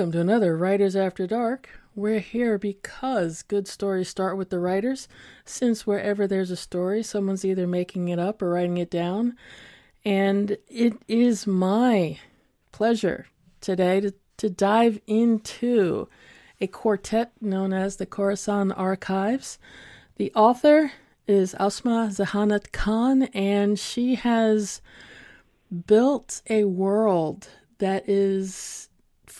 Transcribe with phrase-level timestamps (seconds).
[0.00, 1.68] Welcome to another Writers After Dark.
[1.94, 5.08] We're here because good stories start with the writers,
[5.44, 9.36] since wherever there's a story, someone's either making it up or writing it down.
[10.02, 12.18] And it is my
[12.72, 13.26] pleasure
[13.60, 16.08] today to, to dive into
[16.62, 19.58] a quartet known as the Khorasan Archives.
[20.16, 20.92] The author
[21.26, 24.80] is Ausma Zehanat Khan, and she has
[25.86, 27.48] built a world
[27.80, 28.88] that is,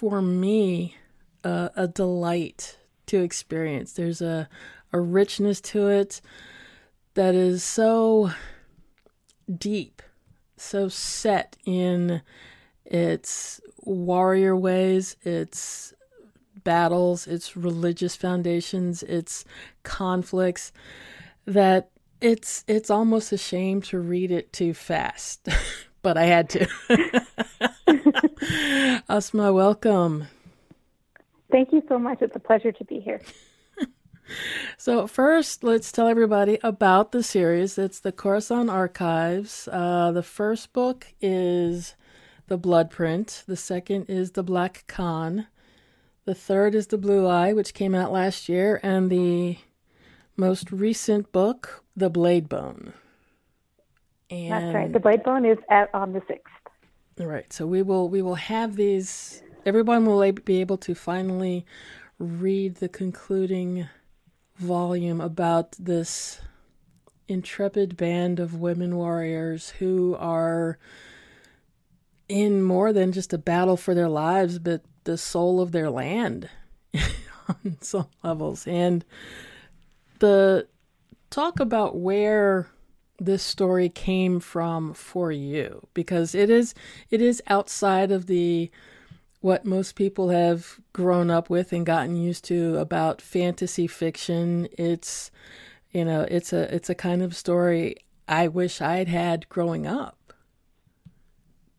[0.01, 0.97] for me,
[1.45, 3.93] a, a delight to experience.
[3.93, 4.49] There's a,
[4.95, 6.23] a richness to it
[7.13, 8.31] that is so
[9.55, 10.01] deep,
[10.57, 12.23] so set in
[12.87, 15.93] its warrior ways, its
[16.65, 19.45] battles, its religious foundations, its
[19.83, 20.73] conflicts
[21.45, 21.91] that
[22.23, 25.47] it's it's almost a shame to read it too fast.
[26.03, 26.67] but I had to.
[29.11, 30.27] Ausma, welcome.
[31.51, 32.23] Thank you so much.
[32.23, 33.21] It's a pleasure to be here.
[34.79, 37.77] so, first, let's tell everybody about the series.
[37.77, 39.69] It's the Khorasan Archives.
[39.71, 41.97] Uh, the first book is
[42.47, 45.47] The Blood Print, the second is The Black Khan,
[46.25, 49.59] the third is The Blue Eye, which came out last year, and the
[50.37, 52.95] most recent book, The Blade Bone.
[54.31, 54.93] And That's right.
[54.93, 56.60] The Blade Bone is at, on the sixth.
[57.19, 57.53] All right.
[57.53, 59.43] So we will we will have these.
[59.67, 61.67] Everyone will be able to finally
[62.19, 63.89] read the concluding
[64.57, 66.41] volume about this
[67.29, 70.79] intrepid band of women warriors who are
[72.29, 76.49] in more than just a battle for their lives, but the soul of their land
[77.49, 78.67] on some levels.
[78.67, 79.05] And
[80.19, 80.67] the
[81.31, 82.69] talk about where
[83.21, 85.87] this story came from for you?
[85.95, 86.75] Because it is
[87.11, 88.71] it is outside of the
[89.41, 94.69] what most people have grown up with and gotten used to about fantasy fiction.
[94.79, 95.31] It's
[95.93, 97.97] you know it's a it's a kind of story
[98.29, 100.17] i wish i'd had growing up.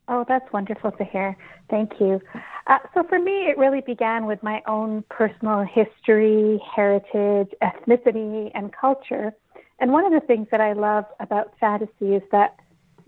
[0.08, 1.38] Oh that's wonderful to hear.
[1.70, 2.20] Thank you.
[2.68, 8.74] Uh, so for me it really began with my own personal history heritage ethnicity and
[8.74, 9.34] culture
[9.82, 12.56] and one of the things that I love about fantasy is that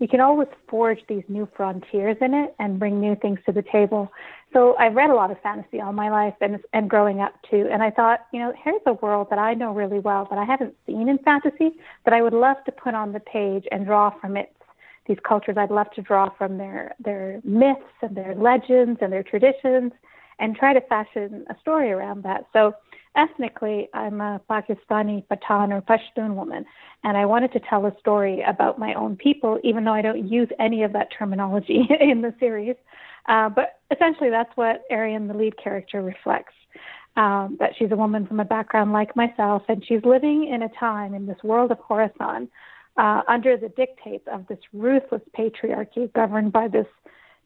[0.00, 3.62] you can always forge these new frontiers in it and bring new things to the
[3.62, 4.10] table.
[4.52, 7.68] So I've read a lot of fantasy all my life and and growing up too.
[7.70, 10.44] And I thought, you know, here's a world that I know really well that I
[10.44, 11.70] haven't seen in fantasy
[12.04, 14.50] that I would love to put on the page and draw from its
[15.06, 15.56] these cultures.
[15.58, 19.92] I'd love to draw from their their myths and their legends and their traditions
[20.38, 22.46] and try to fashion a story around that.
[22.52, 22.74] So
[23.16, 26.64] ethnically, I'm a Pakistani Pathan or Pashtun woman,
[27.02, 30.28] and I wanted to tell a story about my own people, even though I don't
[30.28, 32.76] use any of that terminology in the series.
[33.26, 36.54] Uh, but essentially, that's what Arian, the lead character, reflects.
[37.16, 40.68] Um, that she's a woman from a background like myself, and she's living in a
[40.80, 42.48] time in this world of Khorasan
[42.96, 46.86] uh, under the dictates of this ruthless patriarchy governed by this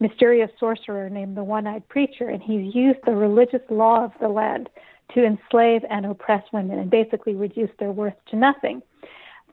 [0.01, 4.29] mysterious sorcerer named the One Eyed Preacher, and he's used the religious law of the
[4.29, 4.69] land
[5.15, 8.83] to enslave and oppress women and basically reduce their worth to nothing.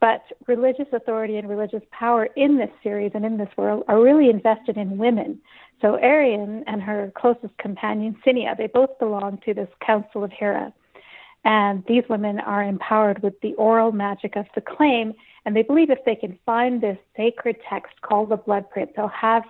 [0.01, 4.29] But religious authority and religious power in this series and in this world are really
[4.29, 5.39] invested in women.
[5.81, 10.73] So Arian and her closest companion, Sinnia, they both belong to this Council of Hira.
[11.45, 15.13] And these women are empowered with the oral magic of the claim.
[15.45, 19.07] And they believe if they can find this sacred text called the blood print, they'll
[19.07, 19.43] have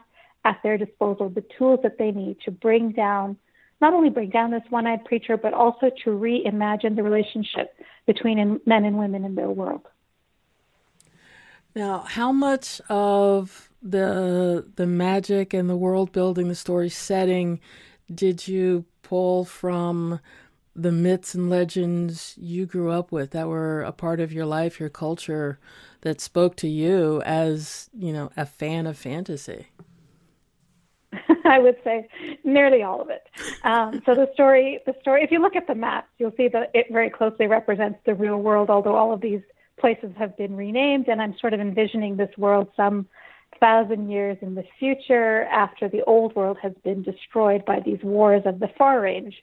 [0.43, 3.37] at their disposal the tools that they need to bring down
[3.81, 7.75] not only bring down this one eyed preacher, but also to reimagine the relationship
[8.05, 9.81] between men and women in their world.
[11.75, 17.59] Now, how much of the the magic and the world building, the story setting,
[18.13, 20.19] did you pull from
[20.75, 24.79] the myths and legends you grew up with that were a part of your life,
[24.79, 25.59] your culture,
[26.01, 29.67] that spoke to you as you know a fan of fantasy?
[31.49, 32.07] I would say
[32.43, 33.27] nearly all of it.
[33.63, 35.23] Um, so the story, the story.
[35.23, 38.37] If you look at the maps, you'll see that it very closely represents the real
[38.37, 38.69] world.
[38.69, 39.41] Although all of these
[39.79, 43.07] places have been renamed, and I'm sort of envisioning this world some
[43.59, 48.41] thousand years in the future after the old world has been destroyed by these wars
[48.45, 49.35] of the Far Range,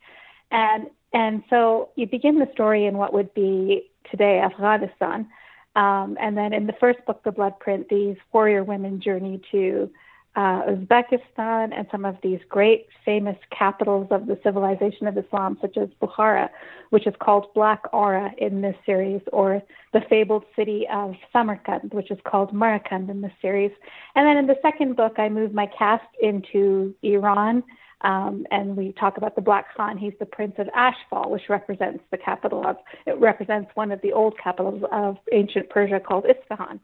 [0.50, 5.28] and and so you begin the story in what would be today Afghanistan,
[5.76, 9.90] um, and then in the first book, The Blood Print, these warrior women journey to
[10.34, 15.76] uh, Uzbekistan and some of these great famous capitals of the civilization of Islam, such
[15.76, 16.48] as Bukhara,
[16.90, 19.62] which is called Black Aura in this series, or
[19.92, 23.72] the fabled city of Samarkand, which is called Marakand in this series.
[24.14, 27.62] And then in the second book, I move my cast into Iran.
[28.00, 29.96] Um, and we talk about the Black Khan.
[29.96, 32.76] He's the prince of Ashfall, which represents the capital of,
[33.06, 36.80] it represents one of the old capitals of ancient Persia called Isfahan.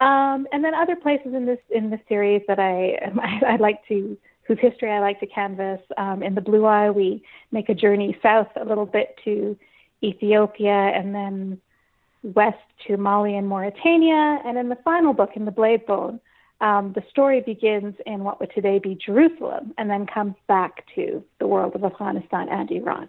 [0.00, 3.86] Um, and then other places in this in the series that I I, I like
[3.88, 4.16] to
[4.48, 5.80] whose history I like to canvas.
[5.96, 7.22] Um, in the Blue Eye, we
[7.52, 9.56] make a journey south a little bit to
[10.02, 11.60] Ethiopia and then
[12.22, 14.40] west to Mali and Mauritania.
[14.44, 16.18] And in the final book, in the Blade Bone,
[16.60, 21.22] um, the story begins in what would today be Jerusalem and then comes back to
[21.38, 23.08] the world of Afghanistan and Iran.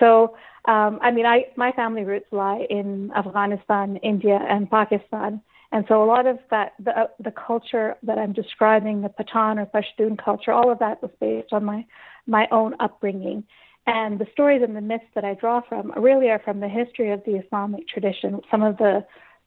[0.00, 5.40] So, um, I mean, I, my family roots lie in Afghanistan, India, and Pakistan.
[5.72, 9.58] And so a lot of that, the, uh, the culture that I'm describing, the Pathan
[9.58, 11.86] or Pashtun culture, all of that was based on my,
[12.26, 13.44] my own upbringing.
[13.86, 17.10] And the stories and the myths that I draw from really are from the history
[17.10, 18.40] of the Islamic tradition.
[18.50, 19.04] Some of the,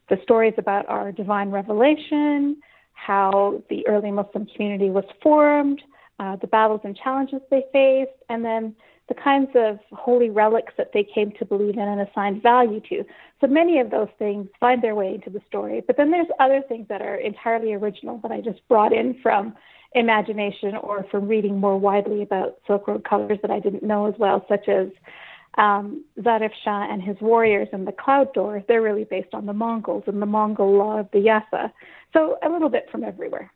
[0.09, 2.57] the stories about our divine revelation,
[2.93, 5.81] how the early Muslim community was formed,
[6.19, 8.75] uh, the battles and challenges they faced, and then
[9.07, 13.03] the kinds of holy relics that they came to believe in and assigned value to.
[13.39, 15.83] So many of those things find their way into the story.
[15.85, 19.55] But then there's other things that are entirely original that I just brought in from
[19.93, 24.15] imagination or from reading more widely about Silk Road colors that I didn't know as
[24.17, 24.87] well, such as
[25.57, 28.63] um, Zarif Shah and his warriors and the Cloud Door.
[28.67, 31.71] They're really based on the Mongols and the Mongol law of the Yasa.
[32.11, 33.51] So a little bit from everywhere.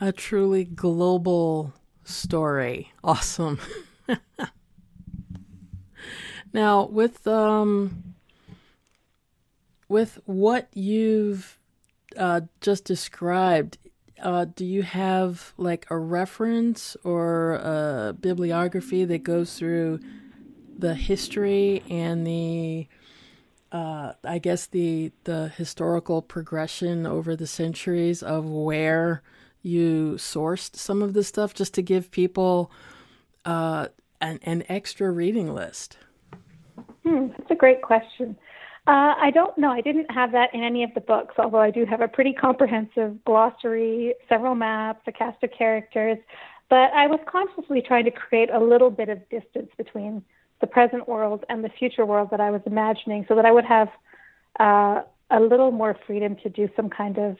[0.00, 1.74] A truly global
[2.04, 2.92] story.
[3.02, 3.58] Awesome.
[6.52, 8.14] now, with um,
[9.88, 11.58] with what you've
[12.16, 13.78] uh, just described,
[14.22, 20.00] uh, do you have like a reference or a bibliography that goes through
[20.78, 22.86] the history and the
[23.72, 29.22] uh, I guess the the historical progression over the centuries of where
[29.62, 32.70] you sourced some of this stuff just to give people
[33.44, 33.88] uh,
[34.20, 35.96] an, an extra reading list?
[37.04, 38.36] Hmm, that's a great question.
[38.86, 39.70] Uh, I don't know.
[39.70, 42.32] I didn't have that in any of the books, although I do have a pretty
[42.32, 46.18] comprehensive glossary, several maps, a cast of characters.
[46.68, 50.22] But I was consciously trying to create a little bit of distance between
[50.60, 53.64] the present world and the future world that I was imagining so that I would
[53.64, 53.88] have
[54.58, 57.36] uh, a little more freedom to do some kind of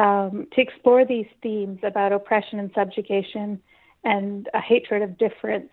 [0.00, 3.60] um, to explore these themes about oppression and subjugation
[4.02, 5.70] and a hatred of difference,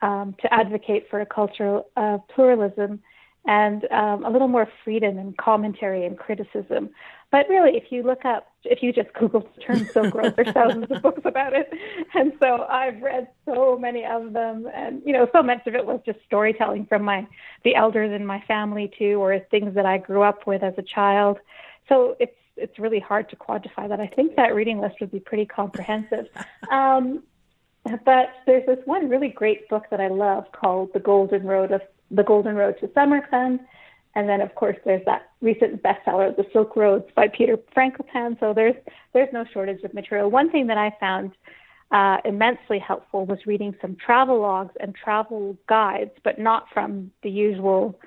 [0.00, 3.00] um, to advocate for a culture of pluralism
[3.46, 6.88] and um, a little more freedom and commentary and criticism.
[7.32, 10.52] But really, if you look up, if you just Google the term Silk Road, there's
[10.52, 11.68] thousands of books about it.
[12.14, 14.68] And so I've read so many of them.
[14.72, 17.26] And, you know, so much of it was just storytelling from my,
[17.64, 20.82] the elders in my family too, or things that I grew up with as a
[20.82, 21.38] child.
[21.88, 24.00] So it's, it's really hard to quantify that.
[24.00, 26.28] I think that reading list would be pretty comprehensive.
[26.70, 27.22] Um,
[28.06, 31.82] but there's this one really great book that I love called The Golden Road of
[32.10, 33.60] The Golden Road to Samarkand.
[34.14, 38.40] And then, of course, there's that recent bestseller, The Silk Roads by Peter Frankopan.
[38.40, 38.76] So there's
[39.12, 40.30] there's no shortage of material.
[40.30, 41.32] One thing that I found
[41.90, 47.30] uh, immensely helpful was reading some travel logs and travel guides, but not from the
[47.30, 47.98] usual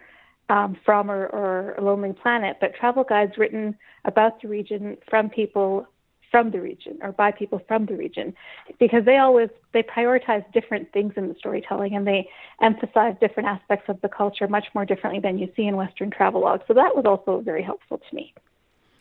[0.50, 3.76] um, from or, or Lonely Planet, but travel guides written
[4.06, 5.88] about the region from people
[6.32, 8.34] from the region or by people from the region
[8.80, 12.30] because they always they prioritize different things in the storytelling and they
[12.62, 16.62] emphasize different aspects of the culture much more differently than you see in western travelogue
[16.68, 18.34] so that was also very helpful to me.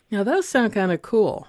[0.09, 1.47] Now those sound kind of cool.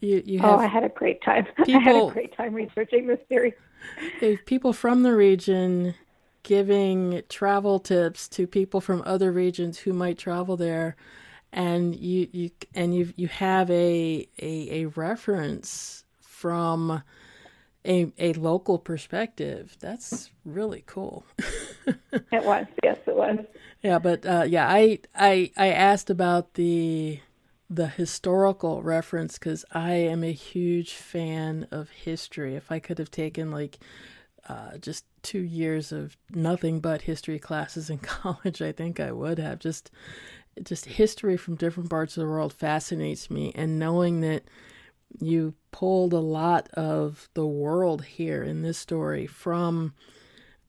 [0.00, 1.46] You, you oh i had a great time.
[1.64, 3.54] People, i had a great time researching this series
[4.46, 5.94] people from the region
[6.42, 10.96] giving travel tips to people from other regions who might travel there.
[11.52, 17.02] And you you and you you have a a, a reference from
[17.84, 19.76] a a local perspective.
[19.80, 21.24] That's really cool.
[22.30, 22.66] It was.
[22.82, 23.38] Yes it was.
[23.82, 27.20] Yeah but uh, yeah i i i asked about the
[27.68, 32.54] the historical reference because i am a huge fan of history.
[32.54, 33.78] If i could have taken like
[34.48, 39.38] uh, just two years of nothing but history classes in college, I think I would
[39.38, 39.58] have.
[39.58, 39.90] Just,
[40.62, 44.44] just history from different parts of the world fascinates me, and knowing that
[45.20, 49.92] you pulled a lot of the world here in this story from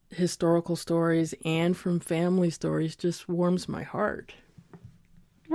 [0.10, 4.34] historical stories and from family stories just warms my heart.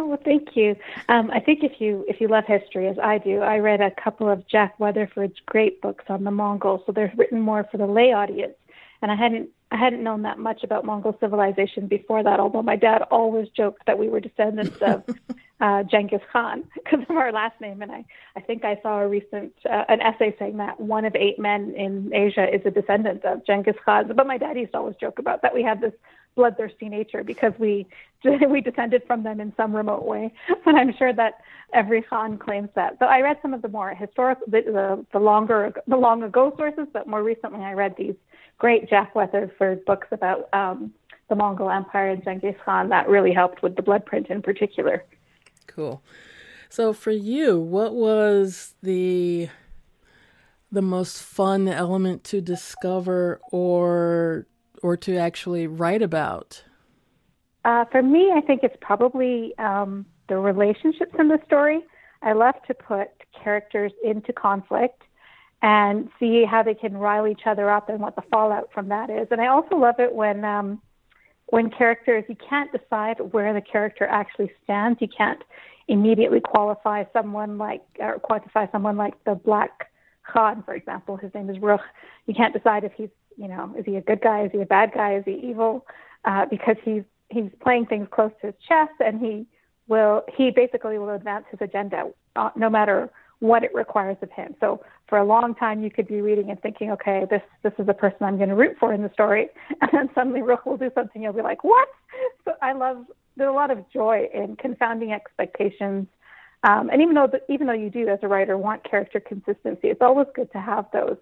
[0.01, 0.77] Oh, well, thank you.
[1.09, 3.91] Um, I think if you if you love history as I do, I read a
[3.91, 6.83] couple of Jack Weatherford's great books on the Mongols.
[6.87, 8.55] So they're written more for the lay audience,
[9.03, 12.39] and I hadn't I hadn't known that much about Mongol civilization before that.
[12.39, 15.03] Although my dad always joked that we were descendants of
[15.61, 17.83] uh, Genghis Khan because of our last name.
[17.83, 18.05] And I,
[18.37, 21.75] I think I saw a recent uh, an essay saying that one of eight men
[21.77, 24.13] in Asia is a descendant of Genghis Khan.
[24.15, 25.93] But my dad used to always joke about that we had this
[26.35, 27.87] bloodthirsty nature because we
[28.49, 30.33] we descended from them in some remote way.
[30.65, 31.41] But I'm sure that
[31.73, 32.99] every Khan claims that.
[32.99, 36.53] So I read some of the more historical, the, the, the longer, the long ago
[36.57, 38.15] sources, but more recently I read these
[38.59, 40.93] great Jack Weatherford books about um,
[41.29, 42.89] the Mongol Empire and Genghis Khan.
[42.89, 45.05] That really helped with the blood print in particular.
[45.67, 46.03] Cool.
[46.69, 49.49] So for you, what was the
[50.71, 54.47] the most fun element to discover or
[54.83, 56.63] or to actually write about?
[57.65, 61.81] Uh, for me, I think it's probably um, the relationships in the story.
[62.23, 63.09] I love to put
[63.43, 65.03] characters into conflict
[65.63, 69.11] and see how they can rile each other up and what the fallout from that
[69.11, 69.29] is.
[69.31, 70.81] And I also love it when um,
[71.47, 75.01] when characters you can't decide where the character actually stands.
[75.01, 75.43] You can't
[75.89, 79.91] immediately qualify someone like or quantify someone like the Black
[80.23, 81.17] Khan, for example.
[81.17, 81.81] His name is Rukh.
[82.27, 84.67] You can't decide if he's you know is he a good guy, is he a
[84.67, 85.87] bad guy, is he evil,
[86.25, 89.47] uh, because he's he's playing things close to his chest and he
[89.87, 94.55] will he basically will advance his agenda uh, no matter what it requires of him.
[94.59, 97.87] So for a long time, you could be reading and thinking, okay, this this is
[97.87, 99.49] the person I'm going to root for in the story,
[99.81, 101.89] and then suddenly Rukh will do something, you'll be like, what?
[102.45, 106.09] So I love there's a lot of joy in confounding expectations,
[106.65, 110.03] um, and even though even though you do as a writer want character consistency, it's
[110.03, 111.17] always good to have those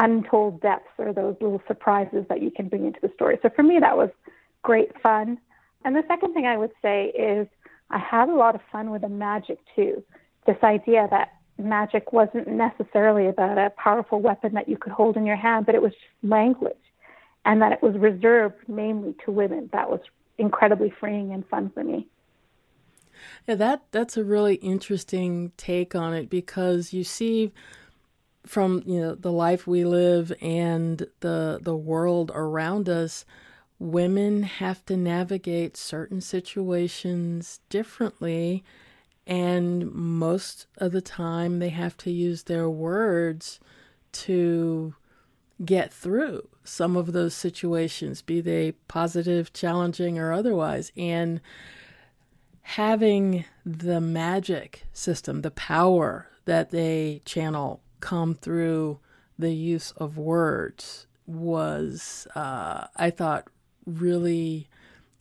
[0.00, 3.38] untold depths or those little surprises that you can bring into the story.
[3.42, 4.08] So for me, that was
[4.62, 5.38] great fun.
[5.84, 7.46] And the second thing I would say is
[7.90, 10.02] I had a lot of fun with the magic too.
[10.46, 15.26] This idea that magic wasn't necessarily about a powerful weapon that you could hold in
[15.26, 16.76] your hand, but it was just language
[17.44, 19.68] and that it was reserved mainly to women.
[19.72, 20.00] That was
[20.38, 22.08] incredibly freeing and fun for me.
[23.46, 27.52] Yeah, that that's a really interesting take on it because you see
[28.46, 33.24] from you know the life we live and the the world around us
[33.78, 38.64] women have to navigate certain situations differently
[39.26, 43.60] and most of the time they have to use their words
[44.12, 44.94] to
[45.64, 50.92] get through some of those situations be they positive challenging or otherwise.
[50.96, 51.40] And
[52.62, 58.98] having the magic system the power that they channel come through
[59.38, 63.48] the use of words was uh, i thought
[63.86, 64.68] really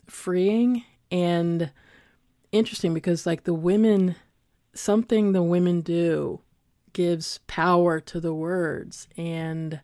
[0.07, 1.71] freeing and
[2.51, 4.15] interesting because like the women
[4.73, 6.41] something the women do
[6.93, 9.81] gives power to the words and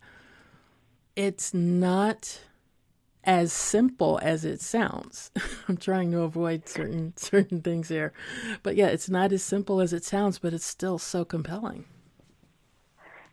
[1.16, 2.42] it's not
[3.26, 5.32] as simple as it sounds.
[5.68, 8.14] I'm trying to avoid certain certain things here.
[8.64, 11.86] But yeah, it's not as simple as it sounds, but it's still so compelling.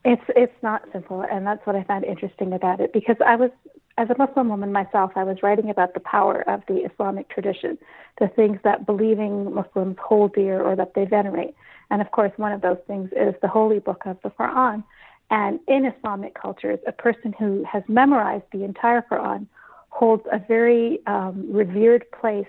[0.05, 3.51] It's it's not simple, and that's what I found interesting about it because I was
[3.99, 7.79] as a Muslim woman myself, I was writing about the power of the Islamic tradition,
[8.19, 11.55] the things that believing Muslims hold dear or that they venerate.
[11.91, 14.83] And of course, one of those things is the holy book of the Quran.
[15.31, 19.47] And in Islamic cultures, a person who has memorized the entire Quran
[19.91, 22.47] holds a very um, revered place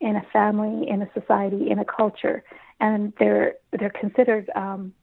[0.00, 2.42] in a family, in a society, in a culture,
[2.80, 4.50] and they're they're considered.
[4.54, 4.94] Um,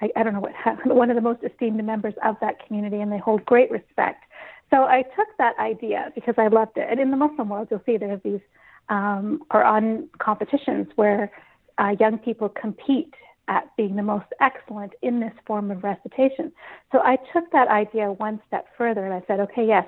[0.00, 3.00] I, I don't know what happened, one of the most esteemed members of that community,
[3.00, 4.24] and they hold great respect
[4.70, 6.86] so I took that idea because I loved it.
[6.90, 8.40] And in the Muslim world, you'll see there are these
[8.88, 11.30] um, Quran competitions where
[11.78, 13.14] uh, young people compete
[13.48, 16.52] at being the most excellent in this form of recitation.
[16.92, 19.86] So I took that idea one step further and I said, okay, yes,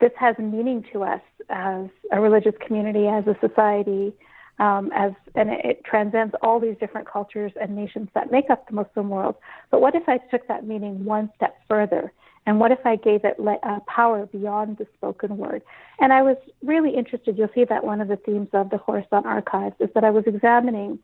[0.00, 1.20] this has meaning to us
[1.50, 4.14] as a religious community, as a society,
[4.58, 8.68] um, as and it, it transcends all these different cultures and nations that make up
[8.68, 9.36] the Muslim world.
[9.70, 12.12] But what if I took that meaning one step further
[12.46, 15.62] and what if I gave it le- uh, power beyond the spoken word?
[15.98, 17.38] And I was really interested.
[17.38, 20.24] You'll see that one of the themes of the Khorasan archives is that I was
[20.26, 20.98] examining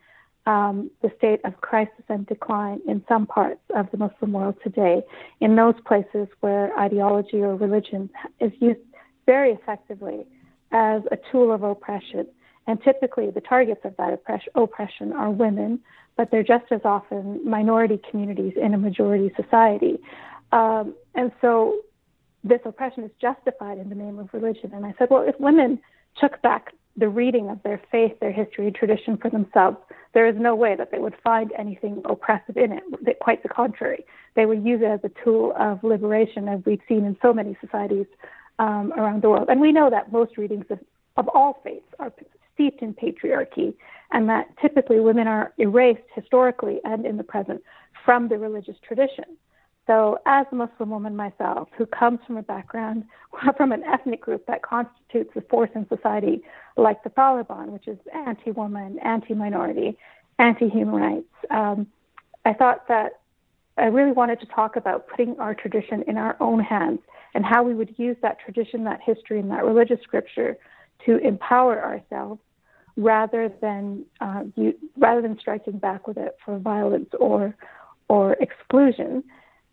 [0.46, 5.02] um, the state of crisis and decline in some parts of the Muslim world today,
[5.40, 8.80] in those places where ideology or religion is used
[9.26, 10.26] very effectively
[10.72, 12.26] as a tool of oppression.
[12.66, 14.20] And typically, the targets of that
[14.54, 15.80] oppression are women,
[16.16, 19.98] but they're just as often minority communities in a majority society.
[20.52, 21.80] Um, and so
[22.44, 24.70] this oppression is justified in the name of religion.
[24.74, 25.78] And I said, well, if women
[26.20, 29.78] took back the reading of their faith, their history, and tradition for themselves,
[30.12, 32.82] there is no way that they would find anything oppressive in it.
[33.20, 34.04] Quite the contrary.
[34.34, 37.56] They would use it as a tool of liberation, as we've seen in so many
[37.60, 38.06] societies
[38.58, 39.48] um, around the world.
[39.48, 40.80] And we know that most readings of,
[41.16, 42.10] of all faiths are
[42.60, 43.74] steeped in patriarchy,
[44.12, 47.62] and that typically women are erased historically and in the present
[48.04, 49.24] from the religious tradition.
[49.86, 53.04] So, as a Muslim woman myself, who comes from a background
[53.56, 56.42] from an ethnic group that constitutes a force in society
[56.76, 59.96] like the Taliban, which is anti woman, anti minority,
[60.38, 61.86] anti human rights, um,
[62.44, 63.20] I thought that
[63.78, 67.00] I really wanted to talk about putting our tradition in our own hands
[67.34, 70.56] and how we would use that tradition, that history, and that religious scripture
[71.06, 72.40] to empower ourselves
[72.96, 77.54] rather than uh, you, rather than striking back with it for violence or
[78.08, 79.22] or exclusion.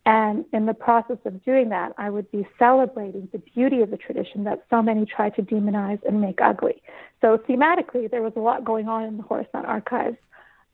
[0.06, 3.98] And in the process of doing that, I would be celebrating the beauty of the
[3.98, 6.82] tradition that so many try to demonize and make ugly.
[7.20, 10.16] So thematically, there was a lot going on in the Khorasan archives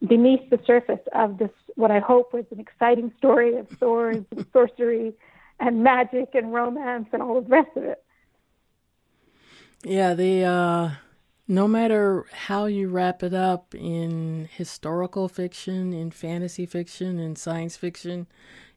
[0.07, 4.47] beneath the surface of this, what I hope was an exciting story of swords and
[4.53, 5.15] sorcery
[5.61, 8.03] and magic and romance and all the rest of it.
[9.83, 10.91] Yeah, the uh,
[11.47, 17.77] no matter how you wrap it up in historical fiction, in fantasy fiction, in science
[17.77, 18.27] fiction,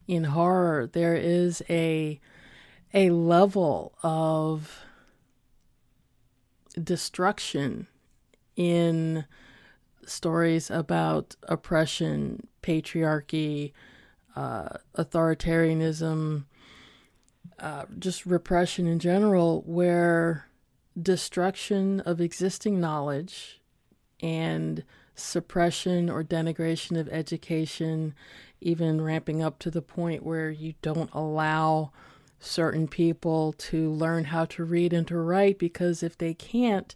[0.07, 2.19] in horror, there is a
[2.93, 4.81] a level of
[6.81, 7.87] destruction
[8.55, 9.25] in
[10.05, 13.73] stories about oppression, patriarchy,
[14.35, 16.45] uh, authoritarianism,
[17.59, 20.46] uh, just repression in general, where
[21.01, 23.61] destruction of existing knowledge
[24.21, 24.83] and
[25.15, 28.13] suppression or denigration of education,
[28.61, 31.91] even ramping up to the point where you don't allow
[32.39, 36.95] certain people to learn how to read and to write because if they can't,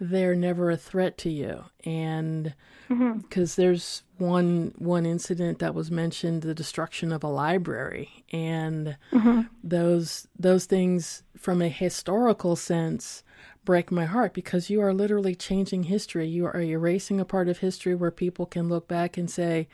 [0.00, 1.64] they're never a threat to you.
[1.84, 2.54] And
[2.88, 3.62] because mm-hmm.
[3.62, 9.42] there's one one incident that was mentioned, the destruction of a library, and mm-hmm.
[9.62, 13.22] those those things from a historical sense
[13.68, 16.26] break my heart because you are literally changing history.
[16.26, 19.68] You are erasing a part of history where people can look back and say,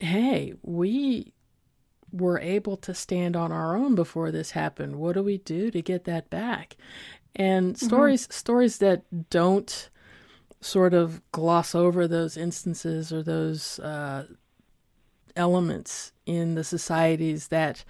[0.00, 1.32] "Hey, we."
[2.12, 4.94] were able to stand on our own before this happened.
[4.96, 6.76] What do we do to get that back?
[7.36, 7.86] and mm-hmm.
[7.86, 9.90] stories stories that don't
[10.60, 14.24] sort of gloss over those instances or those uh,
[15.36, 17.84] elements in the societies that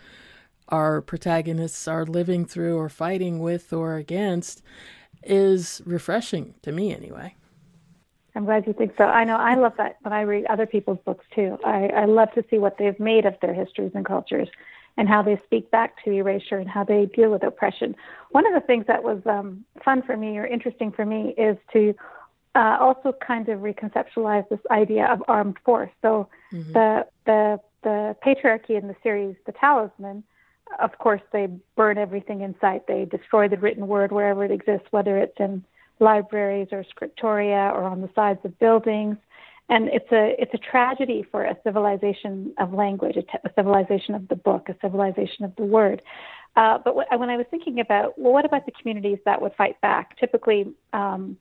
[0.69, 4.63] our protagonists are living through or fighting with or against
[5.27, 7.35] is refreshing to me anyway.
[8.35, 9.05] I'm glad you think so.
[9.05, 11.59] I know I love that when I read other people's books too.
[11.65, 14.49] I, I love to see what they've made of their histories and cultures
[14.99, 17.95] and how they speak back to erasure and how they deal with oppression.
[18.31, 21.57] One of the things that was um, fun for me or interesting for me is
[21.73, 21.95] to
[22.55, 25.91] uh, also kind of reconceptualize this idea of armed force.
[26.03, 26.73] So mm-hmm.
[26.73, 30.25] the the the patriarchy in the series, The Talisman,
[30.81, 32.87] of course, they burn everything in sight.
[32.87, 35.65] They destroy the written word wherever it exists, whether it's in
[35.99, 39.17] libraries or scriptoria or on the sides of buildings
[39.69, 44.15] and it's a it's a tragedy for a civilization of language, a, t- a civilization
[44.15, 46.03] of the book, a civilization of the word.
[46.55, 49.81] Uh, but when I was thinking about well, what about the communities that would fight
[49.81, 50.17] back?
[50.19, 51.37] Typically, um,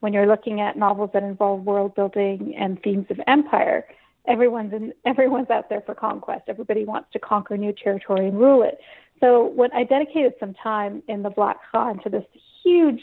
[0.00, 3.86] when you're looking at novels that involve world building and themes of empire,
[4.28, 6.42] everyone's in, everyone's out there for conquest.
[6.48, 8.78] Everybody wants to conquer new territory and rule it.
[9.20, 12.24] So when I dedicated some time in the Black Khan to this
[12.62, 13.00] huge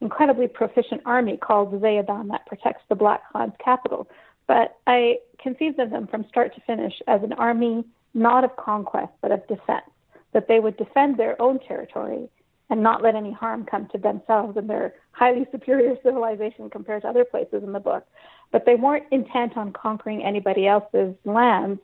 [0.00, 4.08] incredibly proficient army called Zhayedan that protects the Black Khan's capital.
[4.46, 7.84] But I conceived of them from start to finish as an army
[8.14, 9.90] not of conquest, but of defense,
[10.32, 12.28] that they would defend their own territory
[12.70, 17.08] and not let any harm come to themselves and their highly superior civilization compared to
[17.08, 18.06] other places in the book.
[18.52, 21.80] But they weren't intent on conquering anybody else's lands,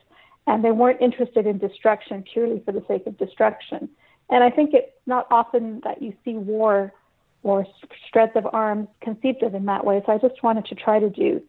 [0.46, 3.88] and they weren't interested in destruction purely for the sake of destruction.
[4.30, 6.92] And I think it's not often that you see war
[7.42, 7.66] or
[8.10, 10.02] shreds of arms conceived of in that way.
[10.06, 11.42] So I just wanted to try to do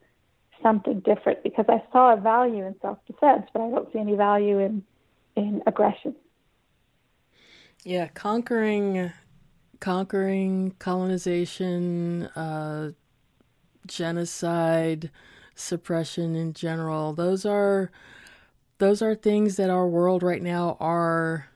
[0.62, 4.16] something different because I saw a value in self defense, but I don't see any
[4.16, 4.84] value in
[5.36, 6.16] in aggression.
[7.84, 9.12] Yeah, conquering
[9.80, 12.92] conquering colonization, uh,
[13.88, 15.12] genocide,
[15.56, 17.14] suppression in general.
[17.14, 17.92] Those are
[18.80, 21.48] those are things that our world right now are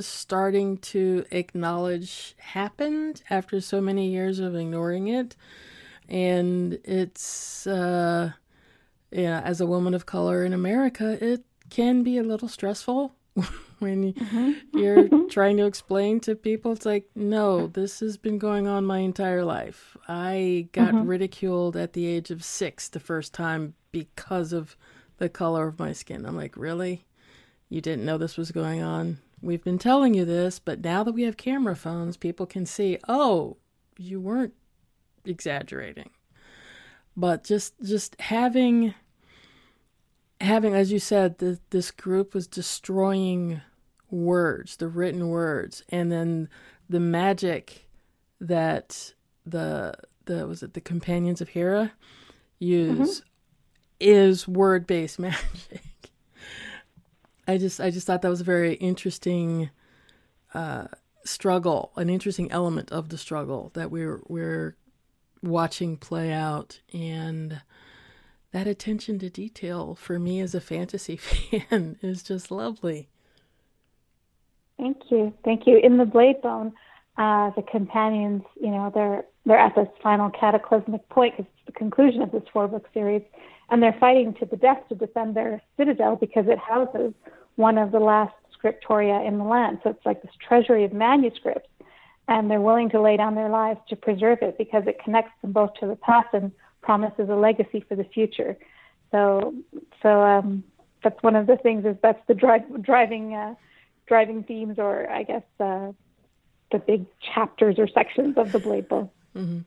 [0.00, 5.36] starting to acknowledge happened after so many years of ignoring it.
[6.08, 8.32] And it's, uh,
[9.10, 13.14] yeah, as a woman of color in America, it can be a little stressful
[13.78, 14.78] when mm-hmm.
[14.78, 16.72] you're trying to explain to people.
[16.72, 19.96] It's like, no, this has been going on my entire life.
[20.08, 21.06] I got mm-hmm.
[21.06, 24.76] ridiculed at the age of six the first time because of
[25.18, 26.26] the color of my skin.
[26.26, 27.06] I'm like, really?
[27.68, 29.18] You didn't know this was going on?
[29.42, 32.98] We've been telling you this, but now that we have camera phones, people can see,
[33.08, 33.58] oh,
[33.98, 34.54] you weren't
[35.24, 36.10] exaggerating.
[37.16, 38.94] But just just having
[40.44, 43.60] having as you said the, this group was destroying
[44.10, 46.48] words, the written words, and then
[46.88, 47.88] the magic
[48.40, 49.14] that
[49.46, 49.94] the
[50.26, 51.92] the was it the companions of Hira
[52.58, 53.28] use mm-hmm.
[54.00, 55.82] is word based magic.
[57.46, 59.70] I just I just thought that was a very interesting
[60.54, 60.86] uh,
[61.24, 64.76] struggle, an interesting element of the struggle that we're we're
[65.42, 67.60] watching play out, and
[68.54, 71.16] that attention to detail for me as a fantasy
[71.70, 73.08] fan is just lovely.
[74.78, 75.78] Thank you, thank you.
[75.78, 76.72] In the Blade Bone,
[77.18, 81.72] uh, the companions, you know, they're they're at this final cataclysmic point because it's the
[81.72, 83.22] conclusion of this four book series,
[83.70, 87.12] and they're fighting to the death to defend their citadel because it houses
[87.56, 89.80] one of the last scriptoria in the land.
[89.82, 91.68] So it's like this treasury of manuscripts,
[92.28, 95.50] and they're willing to lay down their lives to preserve it because it connects them
[95.50, 96.52] both to the past and
[96.84, 98.56] promises a legacy for the future.
[99.10, 99.54] So,
[100.02, 100.64] so um,
[101.02, 103.54] that's one of the things is that's the drive, driving uh,
[104.06, 105.92] driving themes, or I guess uh,
[106.70, 109.10] the big chapters or sections of the Blade Book.
[109.34, 109.60] Mm-hmm.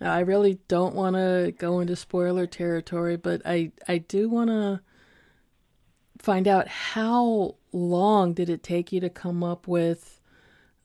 [0.00, 4.48] Now, I really don't want to go into spoiler territory, but I I do want
[4.48, 4.80] to
[6.18, 10.20] find out how long did it take you to come up with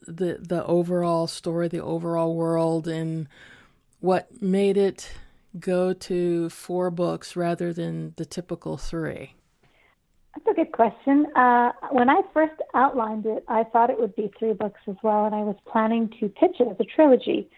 [0.01, 3.27] the the overall story, the overall world, and
[3.99, 5.11] what made it
[5.59, 9.33] go to four books rather than the typical three?
[10.35, 11.27] That's a good question.
[11.35, 15.25] Uh, when I first outlined it, I thought it would be three books as well,
[15.25, 17.49] and I was planning to pitch it as a trilogy.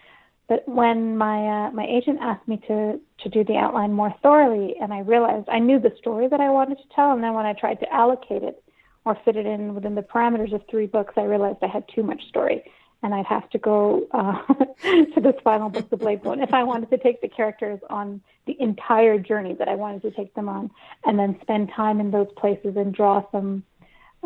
[0.48, 4.76] But when my uh, my agent asked me to to do the outline more thoroughly,
[4.80, 7.46] and I realized I knew the story that I wanted to tell, and then when
[7.46, 8.62] I tried to allocate it
[9.04, 12.02] or fit it in within the parameters of three books, I realized I had too
[12.02, 12.62] much story,
[13.06, 14.42] and I'd have to go uh,
[15.14, 18.20] to this final book, The Blade Bone, if I wanted to take the characters on
[18.46, 20.72] the entire journey that I wanted to take them on,
[21.04, 23.62] and then spend time in those places and draw some,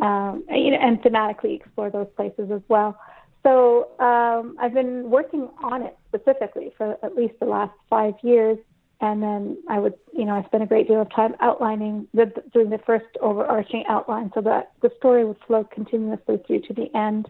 [0.00, 2.98] um, you know, and thematically explore those places as well.
[3.42, 8.56] So um, I've been working on it specifically for at least the last five years,
[9.02, 12.32] and then I would, you know, I spent a great deal of time outlining, the,
[12.54, 16.94] doing the first overarching outline, so that the story would flow continuously through to the
[16.96, 17.28] end.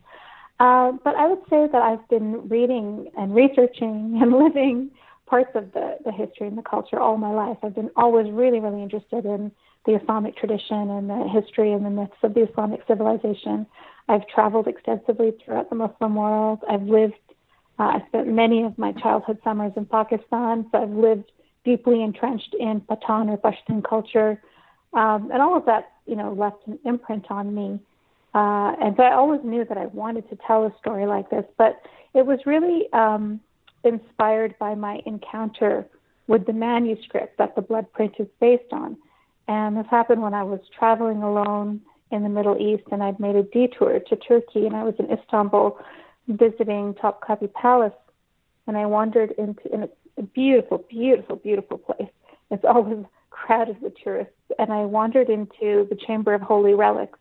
[0.61, 4.91] Uh, but I would say that I've been reading and researching and living
[5.27, 7.57] parts of the, the history and the culture all my life.
[7.63, 9.51] I've been always really, really interested in
[9.87, 13.67] the Islamic tradition and the history and the myths of the Islamic civilization.
[14.09, 16.59] I've traveled extensively throughout the Muslim world.
[16.69, 17.15] I've lived,
[17.79, 21.31] uh, I spent many of my childhood summers in Pakistan, so I've lived
[21.65, 24.43] deeply entrenched in Pathan or Pashtun culture.
[24.93, 27.79] Um, and all of that, you know, left an imprint on me.
[28.35, 31.45] Uh, and so I always knew that I wanted to tell a story like this,
[31.59, 31.83] but
[32.15, 33.41] it was really um,
[33.85, 35.87] inspired by my encounter
[36.27, 38.97] with the manuscript that the blood print is based on.
[39.49, 41.81] And this happened when I was traveling alone
[42.13, 45.11] in the Middle East, and I'd made a detour to Turkey, and I was in
[45.11, 45.79] Istanbul
[46.29, 47.93] visiting Topkapi Palace,
[48.67, 52.11] and I wandered into it's a beautiful, beautiful, beautiful place.
[52.51, 57.19] It's always crowded with tourists, and I wandered into the Chamber of Holy Relics.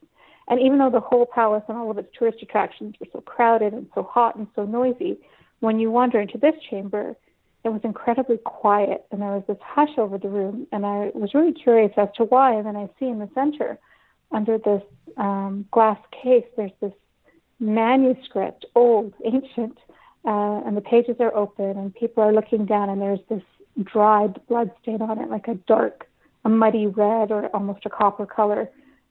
[0.49, 3.73] And even though the whole palace and all of its tourist attractions were so crowded
[3.73, 5.19] and so hot and so noisy,
[5.59, 7.15] when you wander into this chamber,
[7.63, 10.65] it was incredibly quiet and there was this hush over the room.
[10.71, 12.55] And I was really curious as to why.
[12.55, 13.77] And then I see in the center
[14.31, 14.81] under this
[15.17, 16.93] um, glass case, there's this
[17.59, 19.77] manuscript, old, ancient,
[20.25, 23.41] uh, and the pages are open, and people are looking down, and there's this
[23.83, 26.07] dried blood stain on it, like a dark,
[26.43, 28.69] a muddy red or almost a copper color.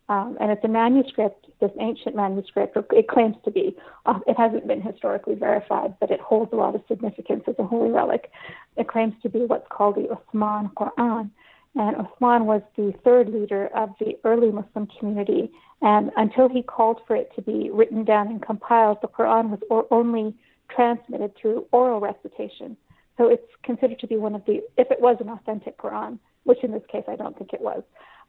[0.09, 2.77] Um, and it's a manuscript, this ancient manuscript.
[2.93, 3.77] It claims to be.
[4.07, 7.65] Uh, it hasn't been historically verified, but it holds a lot of significance as a
[7.65, 8.31] holy relic.
[8.77, 11.31] It claims to be what's called the Uthman Quran.
[11.75, 15.51] And Uthman was the third leader of the early Muslim community.
[15.83, 19.61] And until he called for it to be written down and compiled, the Quran was
[19.69, 20.35] or- only
[20.75, 22.77] transmitted through oral recitation.
[23.19, 26.65] So it's considered to be one of the, if it was an authentic Quran, which
[26.65, 27.83] in this case I don't think it was,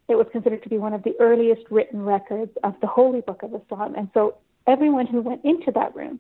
[0.10, 3.44] it was considered to be one of the earliest written records of the holy book
[3.44, 3.96] of Islam.
[3.96, 4.36] And so
[4.68, 6.20] everyone who went into that room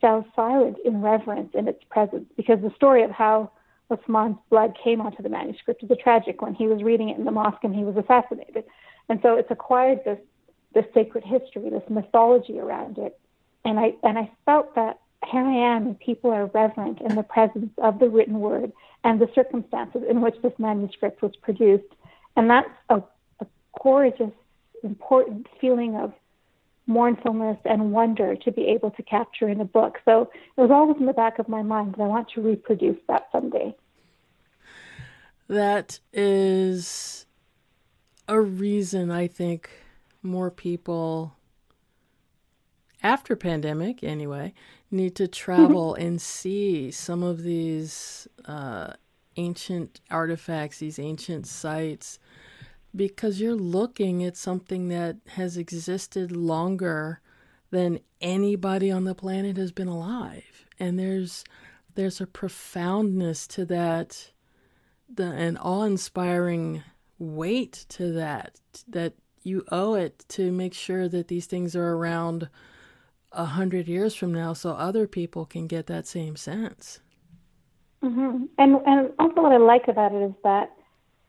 [0.00, 3.50] fell silent in reverence in its presence because the story of how
[3.90, 6.54] Uthman's blood came onto the manuscript is a tragic one.
[6.54, 8.64] He was reading it in the mosque and he was assassinated.
[9.08, 10.18] And so it's acquired this
[10.74, 13.18] this sacred history, this mythology around it.
[13.64, 17.22] And I and I felt that here I am and people are reverent in the
[17.22, 18.72] presence of the written word
[19.04, 21.84] and the circumstances in which this manuscript was produced.
[22.36, 23.02] And that's a
[23.82, 24.32] gorgeous,
[24.82, 26.12] important feeling of
[26.86, 29.98] mournfulness and wonder to be able to capture in a book.
[30.04, 32.98] So it was always in the back of my mind that I want to reproduce
[33.08, 33.74] that someday.
[35.48, 37.26] That is
[38.28, 39.70] a reason I think
[40.22, 41.36] more people
[43.02, 44.54] after pandemic anyway
[44.90, 48.94] need to travel and see some of these uh,
[49.36, 52.18] ancient artifacts these ancient sites
[52.94, 57.20] because you're looking at something that has existed longer
[57.70, 61.44] than anybody on the planet has been alive and there's
[61.94, 64.30] there's a profoundness to that
[65.12, 66.82] the an awe-inspiring
[67.18, 72.48] weight to that that you owe it to make sure that these things are around
[73.32, 77.00] a hundred years from now so other people can get that same sense
[78.02, 78.44] mm-hmm.
[78.58, 80.70] and and also what i like about it is that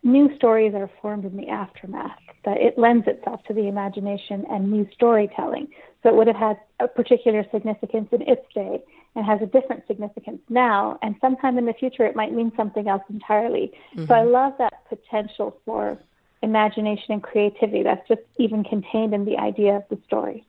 [0.05, 4.71] new stories are formed in the aftermath, that it lends itself to the imagination and
[4.71, 5.67] new storytelling.
[6.03, 8.83] So it would have had a particular significance in its day
[9.15, 10.99] and has a different significance now.
[11.01, 13.71] And sometime in the future, it might mean something else entirely.
[13.95, 14.05] Mm-hmm.
[14.05, 15.97] So I love that potential for
[16.43, 20.45] imagination and creativity that's just even contained in the idea of the story.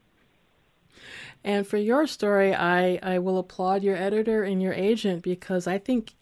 [1.43, 5.79] And for your story, I, I will applaud your editor and your agent because I
[5.79, 6.15] think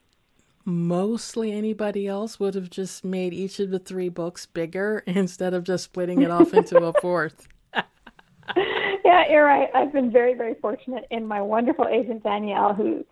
[0.65, 5.65] mostly anybody else would have just made each of the three books bigger instead of
[5.65, 7.49] just splitting it off into a fourth.
[7.75, 9.69] yeah, you're right.
[9.75, 13.05] I've been very, very fortunate in my wonderful agent Danielle, who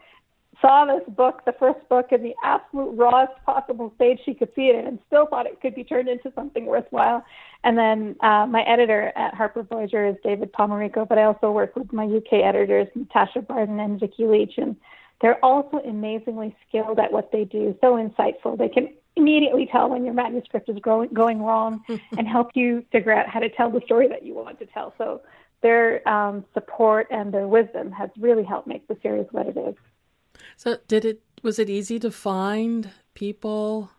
[0.60, 4.68] saw this book, the first book, in the absolute rawest possible stage she could see
[4.68, 7.24] it in, and still thought it could be turned into something worthwhile.
[7.64, 11.76] And then uh, my editor at Harper Voyager is David Pomarico, but I also work
[11.76, 14.76] with my UK editors, Natasha Barden and Vicky Leach, and
[15.22, 18.58] they're also amazingly skilled at what they do, so insightful.
[18.58, 21.82] They can immediately tell when your manuscript is growing, going wrong
[22.18, 24.92] and help you figure out how to tell the story that you want to tell.
[24.98, 25.22] So
[25.62, 29.76] their um, support and their wisdom has really helped make the series what it is.
[30.56, 33.90] So did it was it easy to find people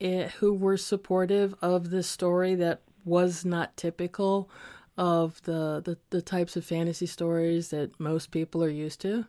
[0.00, 4.50] eh, who were supportive of this story that was not typical
[4.96, 9.26] of the, the, the types of fantasy stories that most people are used to?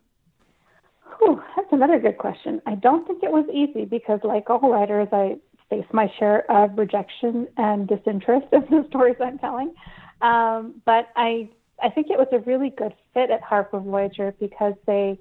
[1.20, 2.62] Whew, that's another good question.
[2.66, 5.38] I don't think it was easy because, like all writers, I
[5.70, 9.74] face my share of rejection and disinterest in the stories I'm telling.
[10.22, 11.50] Um, but I,
[11.82, 15.20] I think it was a really good fit at Harper Voyager because they,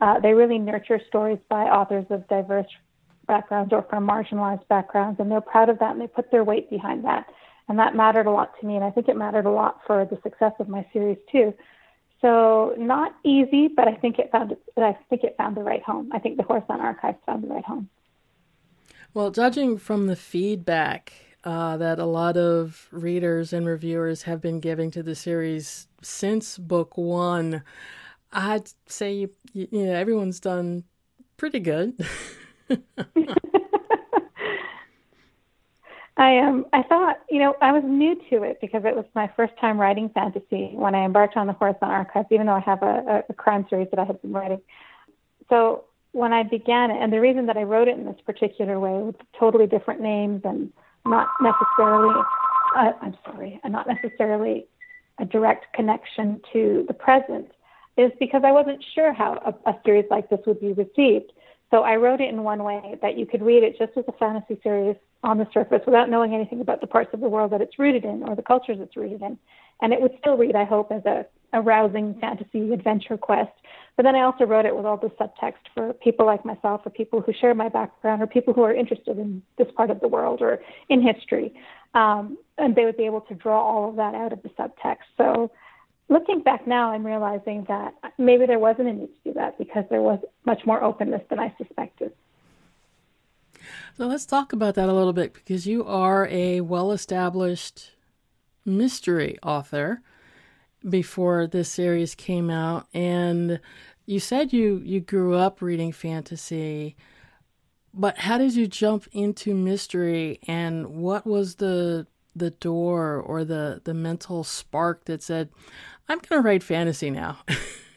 [0.00, 2.66] uh, they really nurture stories by authors of diverse
[3.26, 6.70] backgrounds or from marginalized backgrounds, and they're proud of that and they put their weight
[6.70, 7.26] behind that.
[7.68, 10.06] And that mattered a lot to me, and I think it mattered a lot for
[10.06, 11.52] the success of my series too.
[12.20, 16.10] So not easy, but I think it found I think it found the right home.
[16.12, 17.88] I think the Khorasan Archives found the right home.
[19.14, 21.12] Well, judging from the feedback
[21.44, 26.58] uh, that a lot of readers and reviewers have been giving to the series since
[26.58, 27.62] book one,
[28.32, 30.84] I'd say you, you know everyone's done
[31.36, 32.04] pretty good.
[36.18, 39.30] I um I thought you know I was new to it because it was my
[39.36, 42.82] first time writing fantasy when I embarked on the Khorasan Archives, even though I have
[42.82, 44.60] a, a crime series that I had been writing.
[45.48, 48.80] So when I began it, and the reason that I wrote it in this particular
[48.80, 50.72] way with totally different names and
[51.06, 52.14] not necessarily,
[52.76, 54.66] uh, I'm sorry, not necessarily
[55.20, 57.50] a direct connection to the present,
[57.96, 61.32] is because I wasn't sure how a, a series like this would be received.
[61.70, 64.12] So I wrote it in one way that you could read it just as a
[64.12, 67.60] fantasy series on the surface without knowing anything about the parts of the world that
[67.60, 69.38] it's rooted in or the cultures it's rooted in.
[69.80, 73.52] And it would still read, I hope, as a, a rousing fantasy adventure quest.
[73.96, 76.90] But then I also wrote it with all the subtext for people like myself, or
[76.90, 80.08] people who share my background, or people who are interested in this part of the
[80.08, 81.52] world or in history.
[81.94, 85.06] Um, and they would be able to draw all of that out of the subtext.
[85.16, 85.50] So
[86.08, 89.84] looking back now, I'm realizing that maybe there wasn't a need to do that because
[89.90, 92.12] there was much more openness than I suspected.
[93.96, 97.92] So let's talk about that a little bit because you are a well established
[98.64, 100.02] mystery author
[100.88, 103.60] before this series came out and
[104.06, 106.94] you said you you grew up reading fantasy
[107.92, 113.80] but how did you jump into mystery and what was the the door or the
[113.84, 115.48] the mental spark that said
[116.08, 117.38] i'm going to write fantasy now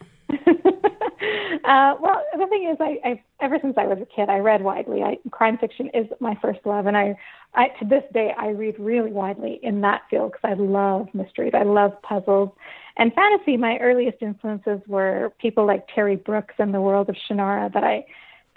[1.64, 4.64] Uh, well, the thing is, I, I ever since I was a kid, I read
[4.64, 5.04] widely.
[5.04, 7.16] I, crime fiction is my first love, and I,
[7.54, 11.54] I to this day, I read really widely in that field because I love mysteries.
[11.54, 12.50] I love puzzles,
[12.98, 13.58] and fantasy.
[13.58, 18.06] My earliest influences were people like Terry Brooks and the world of Shannara that I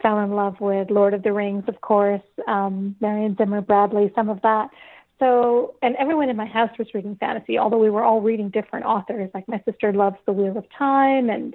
[0.01, 0.91] fell in love with.
[0.91, 4.71] Lord of the Rings, of course, um, Marion Zimmer Bradley, some of that.
[5.19, 8.85] so, and everyone in my house was reading fantasy, although we were all reading different
[8.87, 9.31] authors.
[9.35, 11.55] Like my sister loves The Wheel of Time and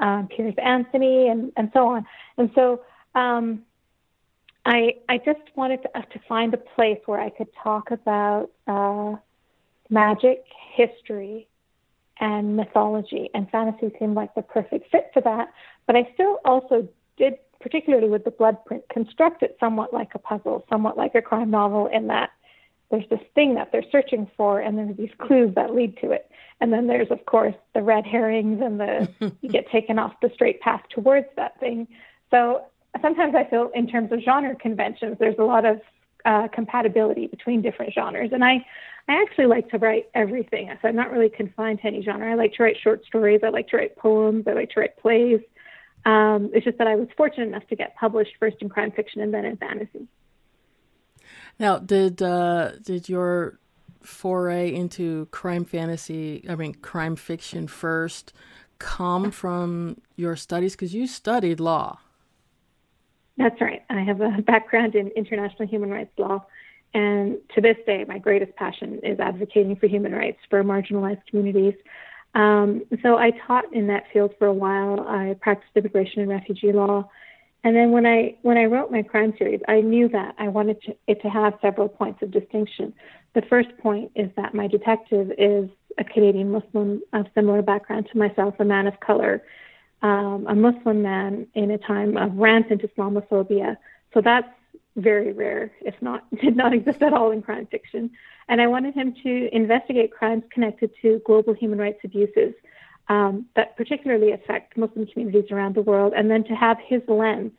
[0.00, 2.06] um, Piers Anthony and, and so on.
[2.36, 2.82] And so
[3.14, 3.62] um,
[4.64, 8.50] I, I just wanted to, uh, to find a place where I could talk about
[8.66, 9.16] uh,
[9.90, 11.46] magic, history,
[12.20, 13.30] and mythology.
[13.34, 15.52] And fantasy seemed like the perfect fit for that.
[15.86, 20.64] But I still also did, particularly with the Bloodprint, construct it somewhat like a puzzle,
[20.68, 22.30] somewhat like a crime novel, in that
[22.90, 26.30] there's this thing that they're searching for, and there's these clues that lead to it.
[26.60, 29.08] And then there's, of course, the red herrings, and the
[29.40, 31.88] you get taken off the straight path towards that thing.
[32.30, 32.62] So
[33.00, 35.80] sometimes I feel, in terms of genre conventions, there's a lot of
[36.24, 38.64] uh, compatibility between different genres, and I
[39.06, 40.70] I actually like to write everything.
[40.80, 42.30] So I'm not really confined to any genre.
[42.30, 43.40] I like to write short stories.
[43.44, 44.46] I like to write poems.
[44.48, 45.40] I like to write plays.
[46.06, 49.20] Um, it's just that I was fortunate enough to get published first in crime fiction
[49.20, 50.06] and then in fantasy.
[51.58, 53.58] Now, did uh, did your
[54.02, 58.32] foray into crime fantasy, I mean crime fiction first,
[58.78, 60.74] come from your studies?
[60.74, 61.98] Because you studied law.
[63.36, 63.82] That's right.
[63.90, 66.44] I have a background in international human rights law.
[66.92, 71.74] And to this day, my greatest passion is advocating for human rights for marginalized communities.
[72.34, 75.00] Um, so I taught in that field for a while.
[75.00, 77.08] I practiced immigration and refugee law.
[77.64, 80.82] And then when I when I wrote my crime series, I knew that I wanted
[80.82, 82.92] to, it to have several points of distinction.
[83.34, 88.18] The first point is that my detective is a Canadian Muslim of similar background to
[88.18, 89.42] myself, a man of color,
[90.02, 93.78] um, a Muslim man in a time of rampant Islamophobia.
[94.12, 94.48] So that's
[94.96, 98.10] very rare, if not did not exist at all in crime fiction.
[98.48, 102.52] And I wanted him to investigate crimes connected to global human rights abuses
[103.08, 107.52] um, that particularly affect Muslim communities around the world, and then to have his lens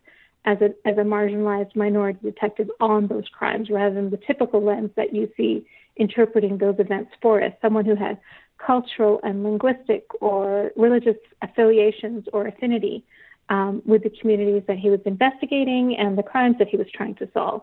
[0.46, 4.92] as a, as a marginalized minority detective on those crimes rather than the typical lens
[4.96, 5.66] that you see
[5.98, 8.20] interpreting those events for us, someone who had
[8.58, 13.04] cultural and linguistic or religious affiliations or affinity
[13.50, 17.16] um, with the communities that he was investigating and the crimes that he was trying
[17.16, 17.62] to solve.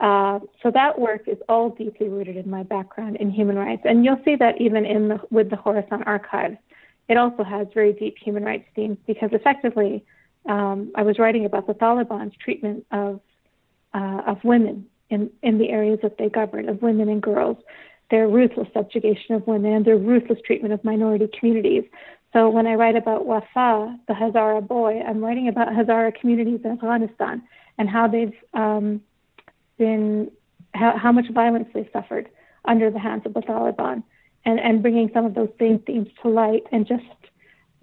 [0.00, 4.04] Uh, so that work is all deeply rooted in my background in human rights, and
[4.04, 6.56] you'll see that even in the, with the Khorasan archives,
[7.10, 10.04] it also has very deep human rights themes because effectively,
[10.48, 13.20] um, I was writing about the Taliban's treatment of
[13.92, 17.56] uh, of women in in the areas that they govern, of women and girls,
[18.12, 21.82] their ruthless subjugation of women, and their ruthless treatment of minority communities.
[22.32, 26.70] So when I write about Wafa, the Hazara boy, I'm writing about Hazara communities in
[26.70, 27.42] Afghanistan
[27.76, 29.02] and how they've um,
[29.78, 30.30] been,
[30.74, 32.28] how, how much violence they've suffered
[32.66, 34.04] under the hands of the Taliban,
[34.44, 37.04] and, and bringing some of those same themes to light and just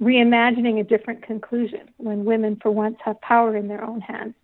[0.02, 4.36] reimagining a different conclusion when women, for once, have power in their own hands.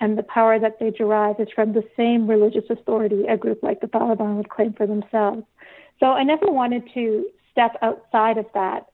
[0.00, 3.80] And the power that they derive is from the same religious authority a group like
[3.80, 5.44] the Taliban would claim for themselves.
[6.00, 8.86] So I never wanted to step outside of that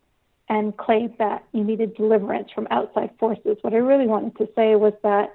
[0.49, 3.57] and claim that you needed deliverance from outside forces.
[3.63, 5.35] What I really wanted to say was that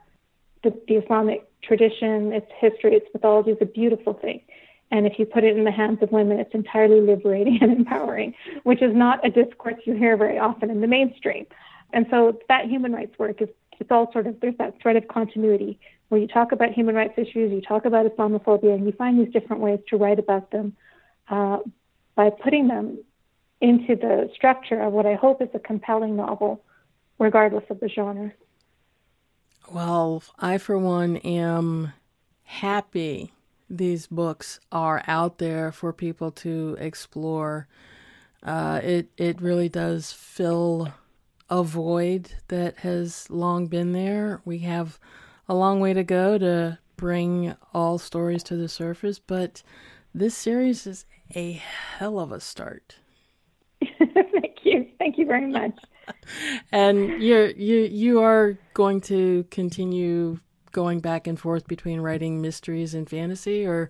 [0.64, 4.42] the, the Islamic tradition, its history, its mythology is a beautiful thing.
[4.94, 8.36] And if you put it in the hands of women, it's entirely liberating and empowering,
[8.62, 11.48] which is not a discourse you hear very often in the mainstream.
[11.92, 15.08] And so that human rights work is it's all sort of there's that thread of
[15.08, 15.80] continuity
[16.10, 19.34] where you talk about human rights issues, you talk about Islamophobia, and you find these
[19.34, 20.76] different ways to write about them
[21.28, 21.58] uh,
[22.14, 23.00] by putting them
[23.62, 26.64] into the structure of what I hope is a compelling novel,
[27.18, 28.32] regardless of the genre.
[29.72, 31.94] Well, I, for one, am
[32.44, 33.33] happy
[33.78, 37.68] these books are out there for people to explore.
[38.42, 40.94] Uh, it it really does fill
[41.50, 44.42] a void that has long been there.
[44.46, 45.00] We have
[45.48, 49.64] a long way to go to bring all stories to the surface, but
[50.14, 52.98] this series is a hell of a start.
[54.00, 54.88] Thank you.
[55.00, 55.78] Thank you very much.
[56.72, 60.40] and you're you you are going to continue
[60.74, 63.90] going back and forth between writing mysteries and fantasy, or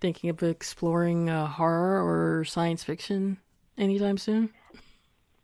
[0.00, 3.38] thinking of exploring uh, horror or science fiction
[3.78, 4.50] anytime soon?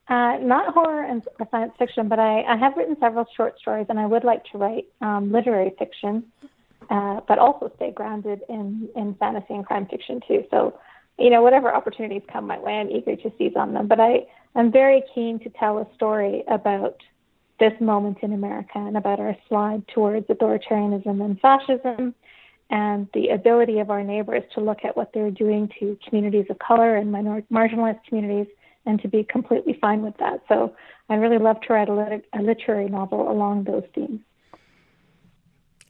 [0.09, 4.01] Uh, not horror and science fiction, but I, I have written several short stories, and
[4.01, 6.25] I would like to write um, literary fiction,
[6.91, 10.45] uh, but also stay grounded in, in fantasy and crime fiction too.
[10.51, 10.79] So
[11.19, 13.89] you know, whatever opportunities come my way, I'm eager to seize on them.
[13.89, 16.97] But I, I'm very keen to tell a story about
[17.59, 22.15] this moment in America and about our slide towards authoritarianism and fascism
[22.71, 26.59] and the ability of our neighbors to look at what they're doing to communities of
[26.59, 28.47] color and minor- marginalized communities
[28.87, 30.43] and to be completely fine with that.
[30.49, 30.75] So
[31.09, 34.21] I really love to write a, lit- a literary novel along those themes.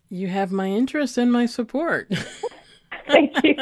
[0.08, 2.10] You have my interest and my support.
[3.08, 3.54] Thank you.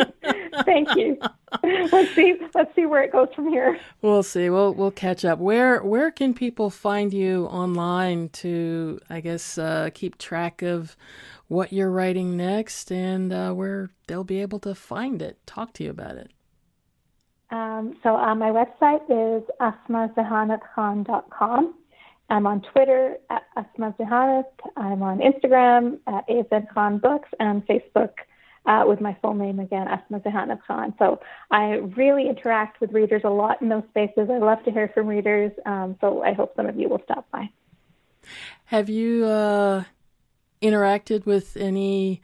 [0.64, 1.18] Thank you.
[1.62, 2.36] Let's see.
[2.54, 3.78] Let's see where it goes from here.
[4.02, 4.50] We'll see.
[4.50, 5.38] We'll we'll catch up.
[5.38, 10.96] Where where can people find you online to, I guess, uh, keep track of
[11.48, 15.84] what you're writing next and uh, where they'll be able to find it, talk to
[15.84, 16.32] you about it?
[17.50, 21.74] Um, so uh, my website is ausmazehanatKhan.com.
[22.28, 24.46] I'm on Twitter at Ausma Zehanat.
[24.76, 28.10] I'm on Instagram at AZ Khan Books and on Facebook
[28.66, 30.94] uh, with my full name again, Ausma Zehanat Khan.
[30.98, 34.28] So I really interact with readers a lot in those spaces.
[34.30, 35.52] I love to hear from readers.
[35.64, 37.48] Um, so I hope some of you will stop by.
[38.66, 39.84] Have you uh,
[40.60, 42.20] interacted with any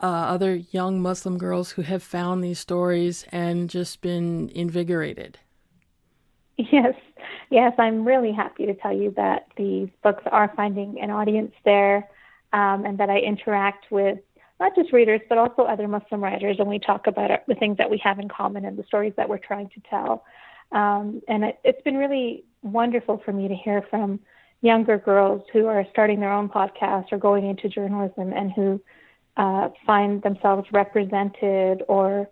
[0.00, 5.38] uh, other young Muslim girls who have found these stories and just been invigorated?
[6.56, 6.94] Yes,
[7.50, 12.08] yes, I'm really happy to tell you that these books are finding an audience there
[12.52, 14.18] um, and that I interact with
[14.60, 17.90] not just readers, but also other Muslim writers, and we talk about the things that
[17.90, 20.24] we have in common and the stories that we're trying to tell.
[20.72, 24.20] Um, and it, it's been really wonderful for me to hear from
[24.60, 28.80] younger girls who are starting their own podcast or going into journalism and who
[29.36, 32.28] uh, find themselves represented or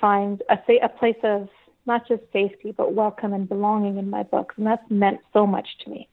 [0.00, 1.48] find a, a place of
[1.86, 4.54] not just safety, but welcome and belonging in my books.
[4.56, 6.08] And that's meant so much to me.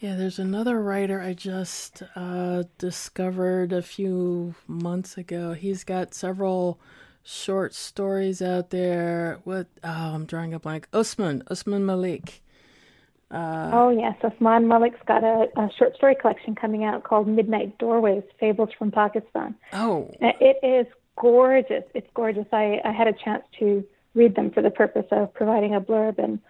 [0.00, 5.52] Yeah, there's another writer I just uh, discovered a few months ago.
[5.52, 6.80] He's got several
[7.22, 9.40] short stories out there.
[9.44, 9.66] What?
[9.84, 10.88] Oh, I'm drawing a blank.
[10.94, 12.40] Usman, Usman Malik.
[13.30, 17.76] Uh, oh yes, Usman Malik's got a, a, short story collection coming out called Midnight
[17.76, 19.54] Doorways: Fables from Pakistan.
[19.74, 20.90] Oh, it is
[21.20, 21.84] gorgeous.
[21.94, 22.46] It's gorgeous.
[22.52, 23.84] I, I had a chance to
[24.14, 26.40] read them for the purpose of providing a blurb, and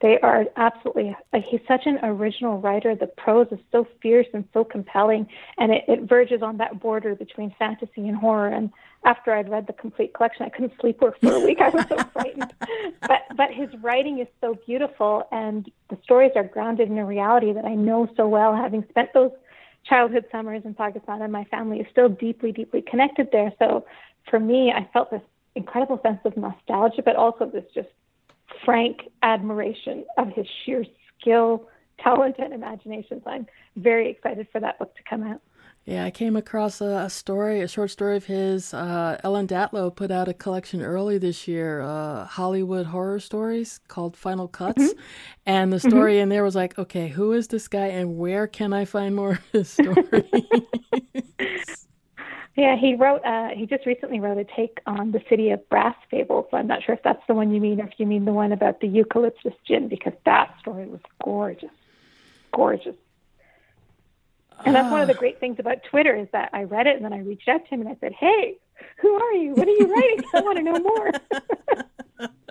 [0.00, 1.16] they are absolutely.
[1.32, 2.94] Like, he's such an original writer.
[2.94, 5.26] The prose is so fierce and so compelling,
[5.58, 8.48] and it, it verges on that border between fantasy and horror.
[8.48, 8.70] And
[9.04, 11.60] after I'd read the complete collection, I couldn't sleep for a week.
[11.60, 12.52] I was so frightened.
[13.00, 17.52] But but his writing is so beautiful, and the stories are grounded in a reality
[17.52, 19.32] that I know so well, having spent those
[19.84, 23.52] childhood summers in Pakistan, and my family is still deeply, deeply connected there.
[23.58, 23.84] So
[24.30, 25.22] for me, I felt this
[25.56, 27.88] incredible sense of nostalgia, but also this just
[28.64, 30.84] frank admiration of his sheer
[31.20, 31.68] skill,
[32.00, 33.20] talent, and imagination.
[33.24, 33.46] So I'm
[33.76, 35.40] very excited for that book to come out.
[35.88, 38.74] Yeah, I came across a, a story, a short story of his.
[38.74, 44.14] Uh, Ellen Datlow put out a collection early this year, uh, Hollywood horror stories called
[44.14, 44.82] Final Cuts.
[44.82, 45.00] Mm-hmm.
[45.46, 46.24] And the story mm-hmm.
[46.24, 49.30] in there was like, okay, who is this guy and where can I find more
[49.30, 50.26] of his stories?
[52.58, 55.94] Yeah, he wrote, uh, he just recently wrote a take on the city of brass
[56.10, 56.46] fables.
[56.50, 58.32] So I'm not sure if that's the one you mean or if you mean the
[58.32, 61.70] one about the eucalyptus jinn, because that story was gorgeous.
[62.52, 62.96] Gorgeous.
[64.64, 65.18] And that's one of the ah.
[65.20, 67.70] great things about Twitter is that I read it and then I reached out to
[67.70, 68.56] him and I said, "Hey,
[68.96, 69.54] who are you?
[69.54, 70.24] What are you writing?
[70.34, 71.12] I want to know more."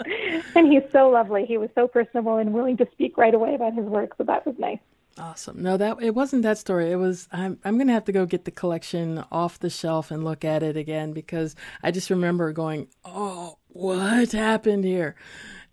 [0.56, 1.46] and he's so lovely.
[1.46, 4.46] He was so personable and willing to speak right away about his work, so that
[4.46, 4.80] was nice.
[5.20, 5.62] Awesome.
[5.62, 6.92] No, that it wasn't that story.
[6.92, 10.12] It was I'm I'm going to have to go get the collection off the shelf
[10.12, 15.16] and look at it again because I just remember going, "Oh, what happened here?"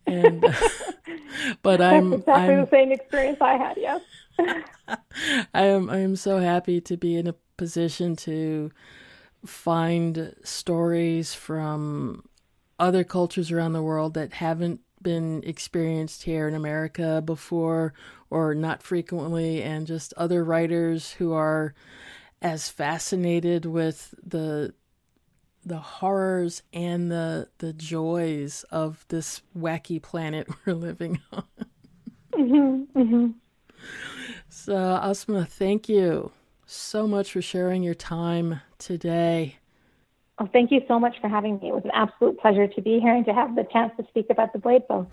[0.07, 0.41] And
[1.63, 3.77] but I'm That's exactly I'm, the same experience I had.
[3.77, 4.01] Yes.
[5.55, 8.71] I am I am so happy to be in a position to
[9.45, 12.25] find stories from
[12.79, 17.95] other cultures around the world that haven't been experienced here in America before
[18.31, 21.75] or not frequently and just other writers who are
[22.43, 24.75] as fascinated with the
[25.65, 31.45] the horrors and the the joys of this wacky planet we're living on.
[32.33, 33.27] mm-hmm, mm-hmm.
[34.49, 36.33] So, Ausma, thank you
[36.67, 39.59] so much for sharing your time today.
[40.37, 41.69] Oh, thank you so much for having me.
[41.69, 44.27] It was an absolute pleasure to be here and to have the chance to speak
[44.31, 45.07] about the Blade Bone.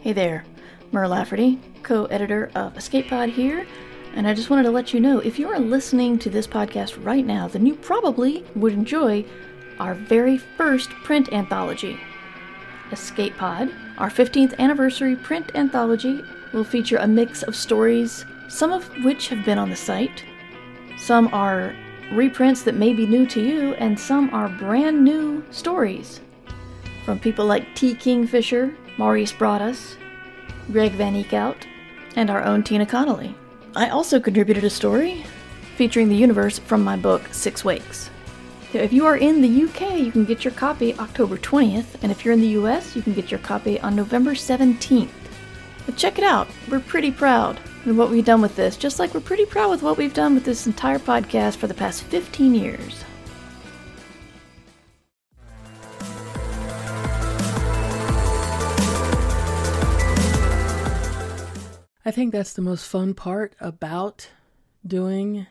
[0.00, 0.44] Hey there,
[0.90, 3.64] Mur Lafferty, co editor of Escape Pod here,
[4.16, 7.02] and I just wanted to let you know if you are listening to this podcast
[7.04, 9.24] right now, then you probably would enjoy
[9.78, 11.98] our very first print anthology.
[12.90, 18.88] Escape Pod, our 15th anniversary print anthology, will feature a mix of stories, some of
[19.04, 20.24] which have been on the site.
[20.98, 21.74] Some are
[22.12, 26.20] reprints that may be new to you, and some are brand new stories
[27.04, 27.94] from people like T.
[27.94, 29.96] Kingfisher, Maurice Broaddus,
[30.70, 31.66] Greg Van Eekhout,
[32.16, 33.34] and our own Tina Connolly.
[33.74, 35.24] I also contributed a story
[35.76, 38.10] featuring the universe from my book Six Wakes.
[38.74, 42.24] If you are in the UK, you can get your copy October 20th, and if
[42.24, 45.10] you're in the US, you can get your copy on November 17th.
[45.84, 49.12] But check it out, we're pretty proud of what we've done with this, just like
[49.12, 52.54] we're pretty proud with what we've done with this entire podcast for the past 15
[52.54, 53.04] years.
[62.06, 64.30] I think that's the most fun part about
[64.86, 65.46] doing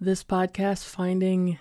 [0.00, 1.60] this podcast finding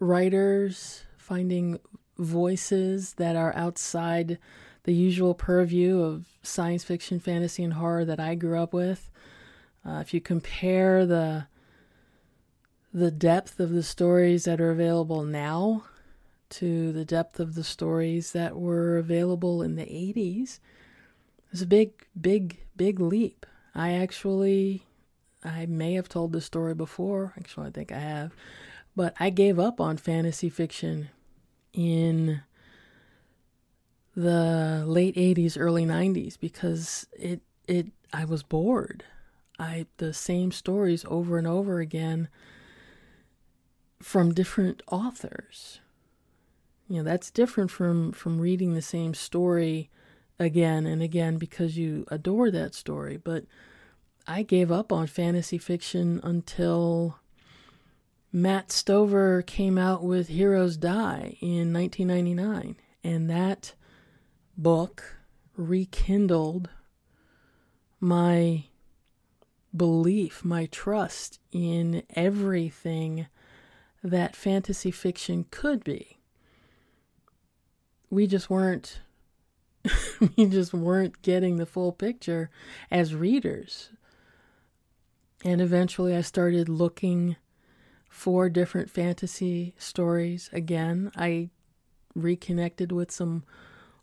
[0.00, 1.78] writers, finding
[2.18, 4.38] voices that are outside
[4.84, 9.10] the usual purview of science fiction, fantasy, and horror that I grew up with.
[9.84, 11.46] Uh, if you compare the
[12.94, 15.84] the depth of the stories that are available now
[16.48, 20.60] to the depth of the stories that were available in the 80s,
[21.52, 23.44] it's a big, big, big leap.
[23.74, 24.82] I actually,
[25.44, 27.34] I may have told this story before.
[27.36, 28.32] Actually, I think I have.
[28.96, 31.10] But I gave up on fantasy fiction
[31.74, 32.40] in
[34.16, 39.04] the late 80s early 90s because it it I was bored.
[39.58, 42.28] I the same stories over and over again
[44.00, 45.80] from different authors.
[46.88, 49.90] You know, that's different from from reading the same story
[50.38, 53.44] again and again because you adore that story, but
[54.26, 57.18] I gave up on fantasy fiction until
[58.36, 63.72] Matt Stover came out with Heroes Die in 1999 and that
[64.58, 65.16] book
[65.56, 66.68] rekindled
[67.98, 68.64] my
[69.74, 73.26] belief, my trust in everything
[74.04, 76.18] that fantasy fiction could be.
[78.10, 79.00] We just weren't
[80.36, 82.50] we just weren't getting the full picture
[82.90, 83.88] as readers.
[85.42, 87.36] And eventually I started looking
[88.16, 91.12] for different fantasy stories again.
[91.14, 91.50] I
[92.14, 93.44] reconnected with some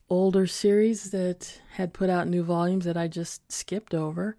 [0.08, 4.38] older series that had put out new volumes that I just skipped over.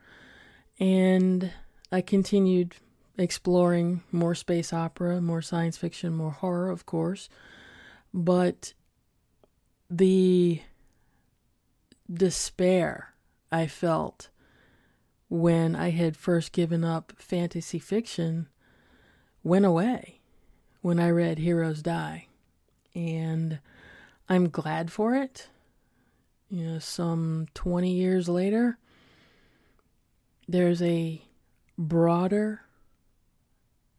[0.78, 1.50] And
[1.90, 2.76] I continued
[3.18, 7.28] exploring more space opera, more science fiction, more horror, of course.
[8.14, 8.74] But
[9.90, 10.62] the
[12.08, 13.12] despair
[13.50, 14.28] I felt
[15.28, 18.46] when I had first given up fantasy fiction
[19.44, 20.20] went away
[20.80, 22.26] when I read Heroes Die.
[22.96, 23.60] And
[24.28, 25.48] I'm glad for it
[26.54, 28.78] you know, some 20 years later,
[30.46, 31.20] there's a
[31.76, 32.60] broader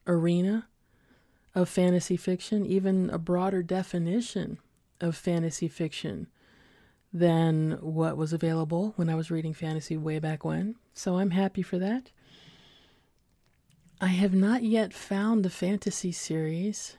[0.07, 0.67] arena
[1.53, 4.57] of fantasy fiction, even a broader definition
[5.01, 6.27] of fantasy fiction
[7.11, 10.75] than what was available when I was reading fantasy way back when.
[10.93, 12.11] So I'm happy for that.
[14.01, 16.97] I have not yet found the fantasy series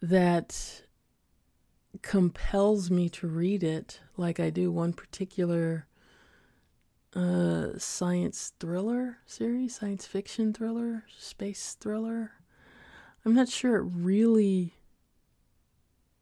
[0.00, 0.82] that
[2.00, 5.86] compels me to read it like I do one particular
[7.14, 12.32] uh, science thriller series, science fiction thriller, space thriller.
[13.24, 14.74] I'm not sure it really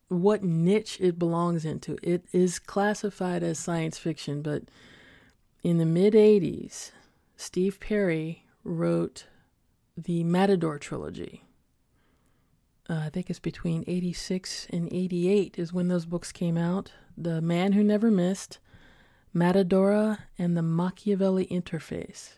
[0.08, 1.98] what niche it belongs into.
[2.02, 4.64] It is classified as science fiction, but
[5.62, 6.90] in the mid 80s,
[7.36, 9.26] Steve Perry wrote
[9.96, 11.42] the Matador trilogy
[12.88, 16.92] uh, I think it's between 86 and 88 is when those books came out.
[17.16, 18.58] The Man Who Never Missed,
[19.34, 22.34] Matadora, and the Machiavelli Interface.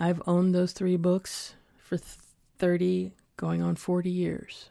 [0.00, 1.98] I've owned those three books for
[2.58, 4.70] 30, going on 40 years.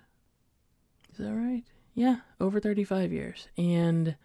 [1.11, 1.63] Is that right?
[1.93, 3.47] Yeah, over 35 years.
[3.57, 4.15] And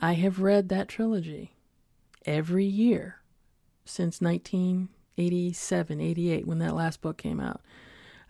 [0.00, 1.54] I have read that trilogy
[2.26, 3.16] every year
[3.84, 4.20] since
[5.20, 7.60] 1987, 88, when that last book came out.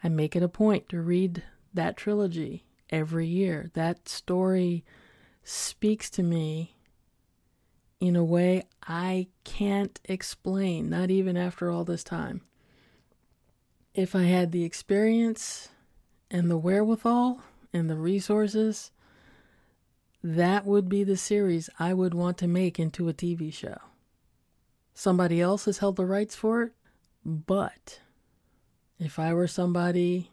[0.02, 3.70] I make it a point to read that trilogy every year.
[3.74, 4.84] That story
[5.44, 6.76] speaks to me
[8.00, 12.40] in a way I can't explain, not even after all this time.
[13.94, 15.68] If I had the experience
[16.30, 18.90] and the wherewithal and the resources,
[20.24, 23.78] that would be the series I would want to make into a TV show.
[24.94, 26.72] Somebody else has held the rights for it,
[27.24, 28.00] but
[28.98, 30.30] if I were somebody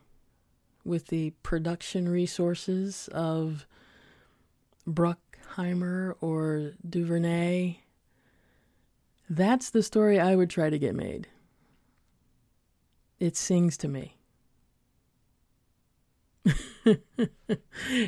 [0.84, 3.66] with the production resources of
[4.88, 7.80] Bruckheimer or Duvernay,
[9.30, 11.28] that's the story I would try to get made.
[13.20, 14.18] It sings to me.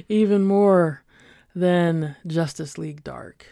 [0.07, 1.03] Even more
[1.53, 3.45] than Justice League Dark,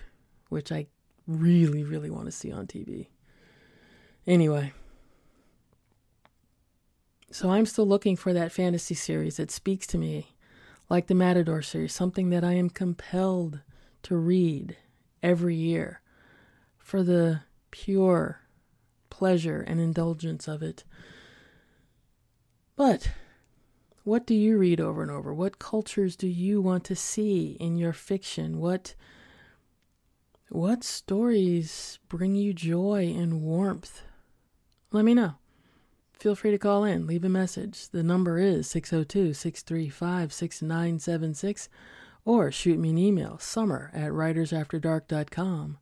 [0.50, 0.88] which I
[1.26, 3.08] really, really want to see on TV.
[4.26, 4.72] Anyway.
[7.32, 10.36] So I'm still looking for that fantasy series that speaks to me,
[10.90, 13.60] like the Matador series, something that I am compelled
[14.04, 14.78] to read
[15.22, 16.02] every year
[16.78, 18.42] for the pure
[19.10, 20.84] pleasure and indulgence of it.
[22.78, 23.12] But
[24.04, 25.34] what do you read over and over?
[25.34, 28.60] What cultures do you want to see in your fiction?
[28.60, 28.96] What
[30.50, 34.04] what stories bring you joy and warmth?
[34.94, 35.36] Let me know.
[36.20, 37.90] Feel free to call in, leave a message.
[37.90, 41.70] The number is 602 635 6976
[42.26, 45.78] or shoot me an email, summer at writersafterdark.com.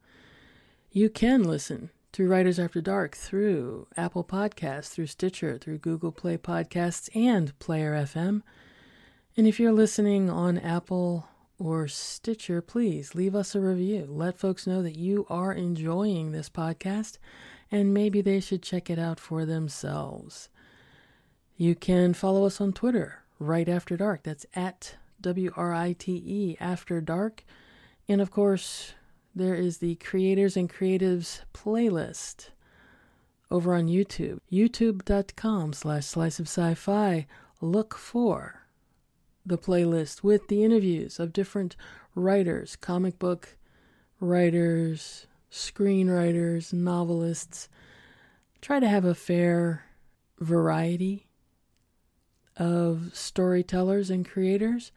[0.91, 6.37] You can listen to Writers After Dark through Apple Podcasts, through Stitcher, through Google Play
[6.37, 8.41] Podcasts, and Player FM.
[9.35, 11.27] And if you're listening on Apple
[11.57, 14.05] or Stitcher, please leave us a review.
[14.07, 17.17] Let folks know that you are enjoying this podcast
[17.75, 20.47] and maybe they should check it out for themselves.
[21.57, 24.23] You can follow us on Twitter, right after dark.
[24.23, 27.43] That's at W R I T E after dark.
[28.07, 28.93] And of course,
[29.35, 32.51] there is the Creators and Creatives playlist
[33.51, 37.27] over on YouTube, youtube.com slash slice of sci-fi.
[37.59, 38.61] Look for
[39.45, 41.75] the playlist with the interviews of different
[42.15, 43.57] writers, comic book
[44.21, 47.69] writers, screenwriters, novelists.
[48.59, 49.85] Try to have a fair
[50.39, 51.27] variety
[52.57, 54.91] of storytellers and creators.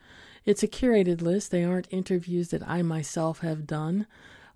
[0.44, 1.52] It's a curated list.
[1.52, 4.06] They aren't interviews that I myself have done,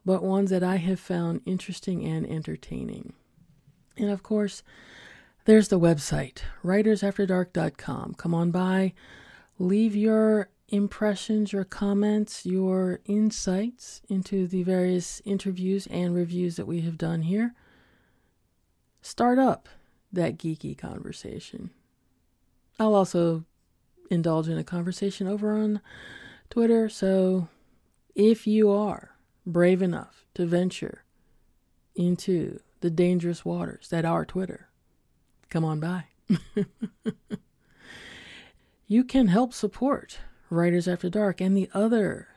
[0.05, 3.13] but ones that I have found interesting and entertaining.
[3.97, 4.65] And of course,
[5.45, 8.15] there's the website, writersafterdark.com.
[8.15, 8.93] Come on by,
[9.59, 16.81] leave your impressions, your comments, your insights into the various interviews and reviews that we
[16.81, 17.55] have done here.
[19.03, 19.69] Start up
[20.11, 21.71] that geeky conversation.
[22.81, 23.45] I'll also
[24.11, 25.83] indulge in a conversation over on
[26.49, 27.49] Twitter, so
[28.15, 29.11] if you are
[29.45, 31.05] brave enough to venture
[31.95, 34.69] into the dangerous waters that are Twitter,
[35.51, 36.05] come on by.
[38.87, 40.19] you can help support
[40.53, 42.29] Writers After Dark, and the other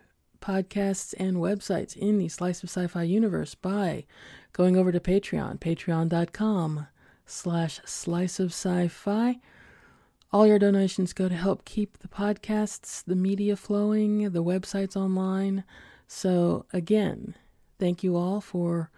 [0.41, 4.05] podcasts and websites in the Slice of Sci-Fi universe by
[4.53, 6.87] going over to Patreon, patreon.com
[7.25, 9.39] slash slice of sci-fi.
[10.31, 15.63] All your donations go to help keep the podcasts, the media flowing, the websites online.
[16.07, 17.35] So again,
[17.79, 18.91] thank you all for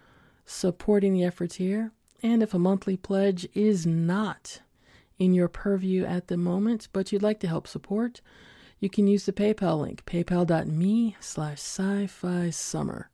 [0.46, 1.92] supporting the efforts here.
[2.22, 4.60] And if a monthly pledge is not
[5.18, 8.20] in your purview at the moment, but you'd like to help support,
[8.80, 13.10] you can use the PayPal link, paypal.me slash sci-fi summer.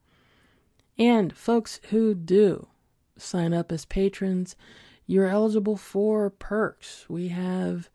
[0.98, 2.68] And folks who do
[3.16, 4.56] sign up as patrons,
[5.06, 7.06] you're eligible for perks.
[7.08, 7.88] We have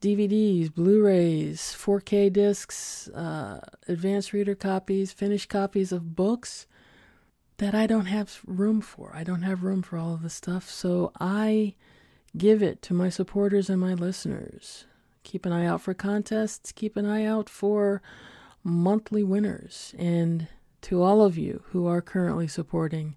[0.00, 6.66] DVDs, Blu-rays, 4K discs, uh, advanced reader copies, finished copies of books
[7.58, 9.12] that I don't have room for.
[9.14, 11.74] I don't have room for all of the stuff, so I
[12.36, 14.86] give it to my supporters and my listeners.
[15.24, 16.72] Keep an eye out for contests.
[16.72, 18.02] Keep an eye out for
[18.64, 19.94] monthly winners.
[19.98, 20.48] And
[20.82, 23.16] to all of you who are currently supporting,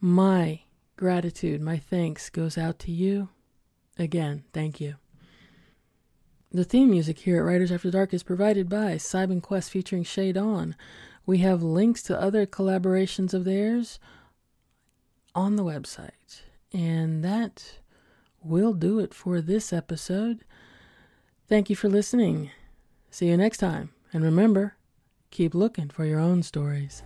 [0.00, 0.62] my
[0.96, 3.28] gratitude, my thanks goes out to you.
[3.98, 4.96] Again, thank you.
[6.50, 10.36] The theme music here at Writers After Dark is provided by Cybin Quest featuring Shade
[10.36, 10.76] On.
[11.24, 13.98] We have links to other collaborations of theirs
[15.34, 16.42] on the website.
[16.72, 17.78] And that
[18.42, 20.44] will do it for this episode.
[21.52, 22.50] Thank you for listening.
[23.10, 23.90] See you next time.
[24.10, 24.76] And remember,
[25.30, 27.02] keep looking for your own stories.